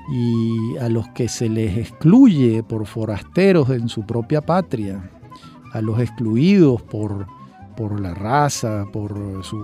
y 0.08 0.76
a 0.78 0.88
los 0.88 1.08
que 1.08 1.28
se 1.28 1.48
les 1.48 1.76
excluye 1.76 2.62
por 2.62 2.86
forasteros 2.86 3.70
en 3.70 3.88
su 3.88 4.06
propia 4.06 4.40
patria, 4.40 5.10
a 5.72 5.80
los 5.80 5.98
excluidos 6.00 6.82
por, 6.82 7.26
por 7.76 8.00
la 8.00 8.14
raza, 8.14 8.86
por 8.92 9.44
sus 9.44 9.62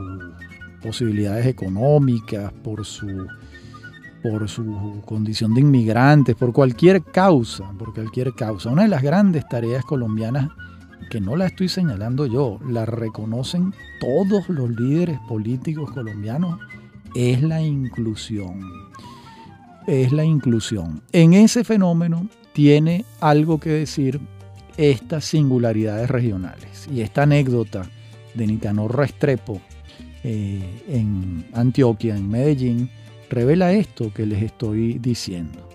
posibilidades 0.82 1.46
económicas, 1.46 2.52
por 2.52 2.84
su, 2.84 3.26
por 4.22 4.48
su 4.48 5.00
condición 5.04 5.54
de 5.54 5.60
inmigrantes, 5.60 6.34
por 6.34 6.52
cualquier 6.52 7.02
causa, 7.02 7.70
por 7.78 7.94
cualquier 7.94 8.34
causa. 8.34 8.70
Una 8.70 8.82
de 8.82 8.88
las 8.88 9.02
grandes 9.02 9.48
tareas 9.48 9.84
colombianas 9.84 10.48
que 11.10 11.20
no 11.20 11.36
la 11.36 11.46
estoy 11.46 11.68
señalando 11.68 12.26
yo, 12.26 12.58
la 12.66 12.86
reconocen 12.86 13.74
todos 14.00 14.48
los 14.48 14.70
líderes 14.70 15.18
políticos 15.28 15.90
colombianos, 15.92 16.58
es 17.14 17.42
la 17.42 17.60
inclusión. 17.60 18.60
Es 19.86 20.12
la 20.12 20.24
inclusión. 20.24 21.02
En 21.12 21.34
ese 21.34 21.64
fenómeno 21.64 22.28
tiene 22.52 23.04
algo 23.20 23.58
que 23.58 23.70
decir 23.70 24.20
estas 24.76 25.24
singularidades 25.24 26.08
regionales. 26.08 26.88
Y 26.92 27.00
esta 27.00 27.22
anécdota 27.24 27.88
de 28.34 28.46
Nicanor 28.46 28.96
Restrepo 28.96 29.60
eh, 30.24 30.62
en 30.88 31.44
Antioquia, 31.52 32.16
en 32.16 32.28
Medellín, 32.28 32.90
revela 33.28 33.72
esto 33.72 34.12
que 34.12 34.26
les 34.26 34.42
estoy 34.42 34.98
diciendo. 34.98 35.68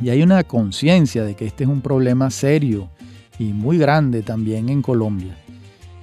Y 0.00 0.10
hay 0.10 0.22
una 0.22 0.44
conciencia 0.44 1.24
de 1.24 1.34
que 1.34 1.46
este 1.46 1.64
es 1.64 1.70
un 1.70 1.80
problema 1.80 2.30
serio 2.30 2.88
y 3.38 3.52
muy 3.52 3.78
grande 3.78 4.22
también 4.22 4.68
en 4.68 4.82
Colombia. 4.82 5.36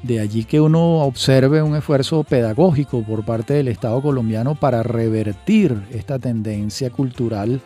De 0.06 0.20
allí 0.20 0.44
que 0.44 0.62
uno 0.62 1.00
observe 1.00 1.64
un 1.64 1.76
esfuerzo 1.76 2.24
pedagógico 2.24 3.02
por 3.02 3.26
parte 3.26 3.56
del 3.56 3.70
Estado 3.70 4.00
colombiano 4.04 4.54
para 4.54 4.84
revertir 4.84 5.82
esta 5.92 6.20
tendencia 6.20 6.92
cultural, 6.92 7.60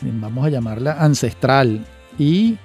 vamos 0.00 0.46
a 0.46 0.50
llamarla 0.50 0.92
ancestral, 0.92 1.84
y 2.20 2.56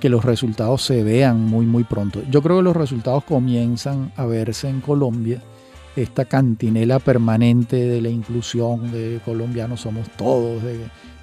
que 0.00 0.08
los 0.08 0.24
resultados 0.24 0.82
se 0.82 1.04
vean 1.04 1.40
muy 1.40 1.66
muy 1.66 1.84
pronto. 1.84 2.20
Yo 2.28 2.42
creo 2.42 2.56
que 2.56 2.64
los 2.64 2.76
resultados 2.76 3.22
comienzan 3.22 4.10
a 4.16 4.26
verse 4.26 4.68
en 4.68 4.80
Colombia, 4.80 5.40
esta 5.94 6.24
cantinela 6.24 6.98
permanente 6.98 7.76
de 7.76 8.00
la 8.02 8.08
inclusión 8.08 8.90
de 8.90 9.20
colombianos 9.24 9.82
somos 9.82 10.08
todos. 10.16 10.64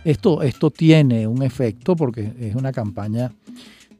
esto, 0.06 0.42
esto 0.42 0.72
tiene 0.72 1.28
un 1.28 1.44
efecto 1.44 1.98
porque 1.98 2.32
es 2.40 2.56
una 2.56 2.72
campaña 2.72 3.34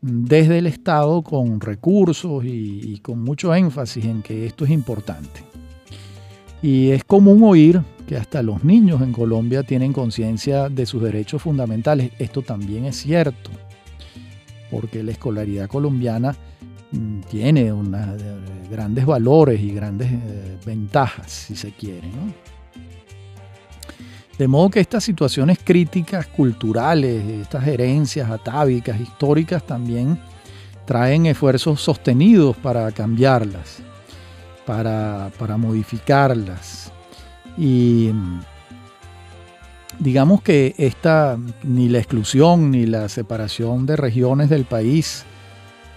desde 0.04 0.58
el 0.58 0.68
Estado 0.68 1.22
con 1.22 1.62
recursos 1.62 2.44
y, 2.46 3.00
con 3.00 3.24
mucho 3.24 3.56
énfasis 3.56 4.04
en 4.04 4.22
que 4.22 4.46
esto 4.46 4.66
es 4.66 4.72
importante. 4.72 5.42
Y 6.62 6.92
es 6.92 7.06
común 7.06 7.42
oír 7.44 7.82
que 8.06 8.18
hasta 8.18 8.44
los 8.44 8.66
niños 8.66 9.02
en 9.02 9.14
Colombia 9.14 9.64
tienen 9.64 9.94
conciencia 9.94 10.68
de 10.68 10.86
sus 10.86 11.02
derechos 11.02 11.42
fundamentales. 11.42 12.12
Esto 12.20 12.42
también 12.42 12.84
es 12.84 12.98
cierto, 12.98 13.50
porque 14.70 15.04
la 15.04 15.12
escolaridad 15.12 15.70
colombiana 15.70 16.36
mm, 16.92 17.22
tiene 17.30 17.68
eh, 17.70 17.74
grandes 18.70 19.06
valores 19.06 19.62
y 19.62 19.74
grandes 19.74 20.12
eh, 20.12 20.58
ventajas, 20.66 21.32
si 21.32 21.56
se 21.56 21.72
quiere. 21.72 22.10
De 24.38 24.48
modo 24.48 24.70
que 24.72 24.80
estas 24.80 25.04
situaciones 25.04 25.60
críticas 25.64 26.26
culturales, 26.26 27.24
estas 27.42 27.68
herencias 27.68 28.30
atávicas, 28.32 29.00
históricas, 29.00 29.66
también 29.66 30.20
traen 30.86 31.28
esfuerzos 31.28 31.82
sostenidos 31.82 32.58
para 32.58 32.92
cambiarlas, 32.92 33.80
para, 34.66 35.30
modificarlas. 35.58 36.92
Y 37.58 38.10
digamos 40.00 40.42
que 40.42 40.74
esta, 40.80 41.38
ni 41.62 41.88
la 41.88 42.00
exclusión 42.00 42.72
ni 42.72 42.88
la 42.88 43.10
separación 43.10 43.86
de 43.86 43.98
regiones 43.98 44.50
del 44.50 44.66
país, 44.66 45.26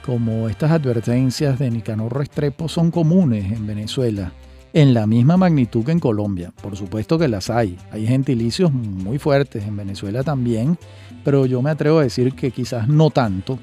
como 0.05 0.51
estas 0.51 0.72
advertencias 0.72 1.59
de 1.59 1.70
Nicanor 1.70 2.18
Restrepo, 2.18 2.68
son 2.68 2.91
comunes 2.91 3.51
en 3.51 3.66
Venezuela 3.66 4.30
en 4.73 4.95
la 4.95 5.07
misma 5.07 5.37
magnitud 5.37 5.85
que 5.85 5.93
en 5.93 6.01
Colombia. 6.01 6.53
Por 6.62 6.77
supuesto 6.77 7.19
que 7.19 7.29
las 7.29 7.51
hay. 7.51 7.77
Hay 7.91 8.07
gentilicios 8.07 8.73
muy 8.73 9.19
fuertes 9.19 9.64
en 9.64 9.77
Venezuela 9.77 10.23
también, 10.23 10.79
pero 11.25 11.47
yo 11.47 11.62
me 11.62 11.71
atrevo 11.71 11.99
a 11.99 12.03
decir 12.03 12.35
que 12.35 12.51
quizás 12.51 12.89
no 12.89 13.11
tanto 13.11 13.59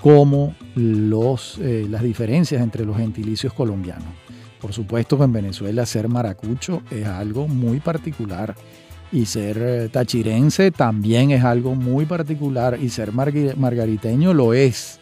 como 0.00 0.54
los, 0.74 1.58
eh, 1.58 1.86
las 1.88 2.02
diferencias 2.02 2.60
entre 2.62 2.84
los 2.84 2.96
gentilicios 2.96 3.52
colombianos. 3.52 4.08
Por 4.60 4.72
supuesto 4.72 5.18
que 5.18 5.24
en 5.24 5.32
Venezuela 5.32 5.86
ser 5.86 6.08
maracucho 6.08 6.82
es 6.90 7.06
algo 7.06 7.48
muy 7.48 7.80
particular 7.80 8.54
y 9.12 9.26
ser 9.26 9.58
eh, 9.60 9.88
tachirense 9.90 10.70
también 10.70 11.30
es 11.30 11.44
algo 11.44 11.74
muy 11.74 12.06
particular 12.06 12.78
y 12.80 12.88
ser 12.88 13.12
margariteño 13.12 14.32
lo 14.32 14.54
es. 14.54 14.98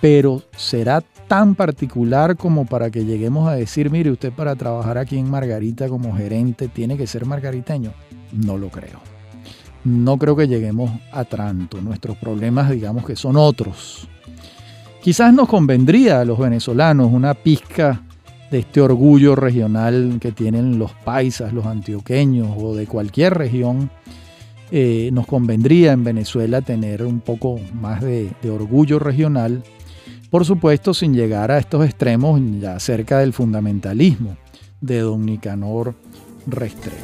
Pero 0.00 0.42
será 0.56 1.02
tan 1.30 1.54
particular 1.54 2.36
como 2.36 2.66
para 2.66 2.90
que 2.90 3.04
lleguemos 3.04 3.48
a 3.48 3.54
decir, 3.54 3.88
mire, 3.88 4.10
usted 4.10 4.32
para 4.32 4.56
trabajar 4.56 4.98
aquí 4.98 5.16
en 5.16 5.30
Margarita 5.30 5.88
como 5.88 6.12
gerente 6.16 6.66
tiene 6.66 6.96
que 6.96 7.06
ser 7.06 7.24
margariteño. 7.24 7.92
No 8.32 8.58
lo 8.58 8.68
creo. 8.68 8.98
No 9.84 10.18
creo 10.18 10.34
que 10.34 10.48
lleguemos 10.48 10.90
a 11.12 11.24
tanto. 11.24 11.80
Nuestros 11.80 12.16
problemas, 12.16 12.68
digamos 12.68 13.06
que 13.06 13.14
son 13.14 13.36
otros. 13.36 14.08
Quizás 15.00 15.32
nos 15.32 15.48
convendría 15.48 16.20
a 16.20 16.24
los 16.24 16.36
venezolanos 16.36 17.12
una 17.12 17.34
pizca 17.34 18.02
de 18.50 18.58
este 18.58 18.80
orgullo 18.80 19.36
regional 19.36 20.18
que 20.20 20.32
tienen 20.32 20.80
los 20.80 20.90
paisas, 20.92 21.52
los 21.52 21.64
antioqueños 21.64 22.48
o 22.58 22.74
de 22.74 22.88
cualquier 22.88 23.38
región. 23.38 23.88
Eh, 24.72 25.10
nos 25.12 25.28
convendría 25.28 25.92
en 25.92 26.02
Venezuela 26.02 26.60
tener 26.60 27.04
un 27.04 27.20
poco 27.20 27.60
más 27.72 28.02
de 28.02 28.32
orgullo 28.50 28.98
regional 28.98 29.62
por 30.30 30.44
supuesto, 30.44 30.94
sin 30.94 31.12
llegar 31.12 31.50
a 31.50 31.58
estos 31.58 31.84
extremos 31.84 32.40
ya 32.60 32.78
cerca 32.78 33.18
del 33.18 33.32
fundamentalismo 33.32 34.36
de 34.80 35.00
don 35.00 35.26
Nicanor 35.26 35.94
Restrepo. 36.46 36.96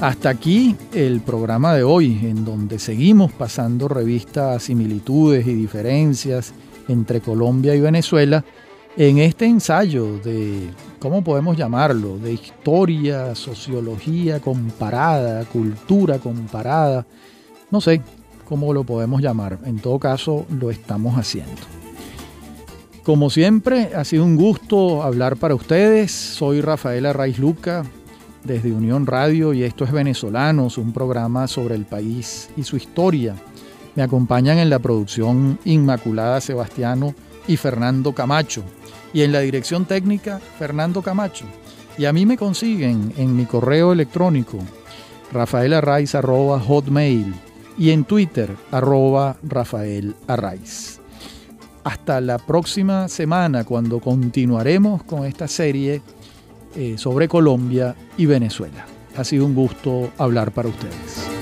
Hasta 0.00 0.28
aquí 0.30 0.74
el 0.92 1.20
programa 1.20 1.74
de 1.74 1.82
hoy, 1.82 2.18
en 2.22 2.44
donde 2.44 2.78
seguimos 2.78 3.32
pasando 3.32 3.86
revista 3.86 4.54
a 4.54 4.60
similitudes 4.60 5.46
y 5.46 5.54
diferencias 5.54 6.52
entre 6.88 7.20
Colombia 7.20 7.74
y 7.74 7.80
Venezuela 7.80 8.44
en 8.96 9.18
este 9.18 9.46
ensayo 9.46 10.18
de, 10.18 10.68
¿cómo 10.98 11.24
podemos 11.24 11.56
llamarlo?, 11.56 12.18
de 12.18 12.32
historia, 12.32 13.34
sociología 13.34 14.40
comparada, 14.40 15.44
cultura 15.46 16.18
comparada, 16.18 17.06
no 17.70 17.80
sé, 17.80 18.00
como 18.44 18.72
lo 18.72 18.84
podemos 18.84 19.22
llamar. 19.22 19.58
En 19.64 19.78
todo 19.78 19.98
caso, 19.98 20.46
lo 20.50 20.70
estamos 20.70 21.18
haciendo. 21.18 21.62
Como 23.02 23.28
siempre, 23.28 23.90
ha 23.94 24.04
sido 24.04 24.24
un 24.24 24.36
gusto 24.36 25.02
hablar 25.02 25.36
para 25.36 25.54
ustedes. 25.54 26.10
Soy 26.10 26.62
Rafaela 26.62 27.12
Raiz 27.12 27.38
Luca 27.38 27.84
desde 28.44 28.72
Unión 28.72 29.06
Radio 29.06 29.52
y 29.52 29.62
esto 29.62 29.84
es 29.84 29.92
Venezolanos, 29.92 30.78
un 30.78 30.92
programa 30.92 31.46
sobre 31.46 31.74
el 31.74 31.84
país 31.84 32.48
y 32.56 32.62
su 32.62 32.76
historia. 32.76 33.34
Me 33.94 34.02
acompañan 34.02 34.56
en 34.58 34.70
la 34.70 34.78
producción 34.78 35.58
Inmaculada 35.64 36.40
Sebastiano 36.40 37.14
y 37.46 37.58
Fernando 37.58 38.12
Camacho. 38.12 38.62
Y 39.12 39.20
en 39.22 39.32
la 39.32 39.40
dirección 39.40 39.84
técnica, 39.84 40.40
Fernando 40.58 41.02
Camacho. 41.02 41.44
Y 41.98 42.06
a 42.06 42.12
mí 42.12 42.26
me 42.26 42.36
consiguen 42.36 43.12
en 43.16 43.36
mi 43.36 43.46
correo 43.46 43.92
electrónico 43.92 44.58
rafaelarraiz.hotmail 45.32 47.34
y 47.76 47.90
en 47.90 48.04
Twitter, 48.04 48.54
arroba 48.70 49.36
Rafael 49.42 50.14
Arraiz. 50.26 51.00
Hasta 51.82 52.20
la 52.20 52.38
próxima 52.38 53.08
semana 53.08 53.64
cuando 53.64 54.00
continuaremos 54.00 55.02
con 55.02 55.24
esta 55.24 55.48
serie 55.48 56.00
eh, 56.76 56.96
sobre 56.96 57.28
Colombia 57.28 57.94
y 58.16 58.26
Venezuela. 58.26 58.86
Ha 59.16 59.24
sido 59.24 59.44
un 59.44 59.54
gusto 59.54 60.10
hablar 60.18 60.50
para 60.52 60.68
ustedes. 60.68 61.33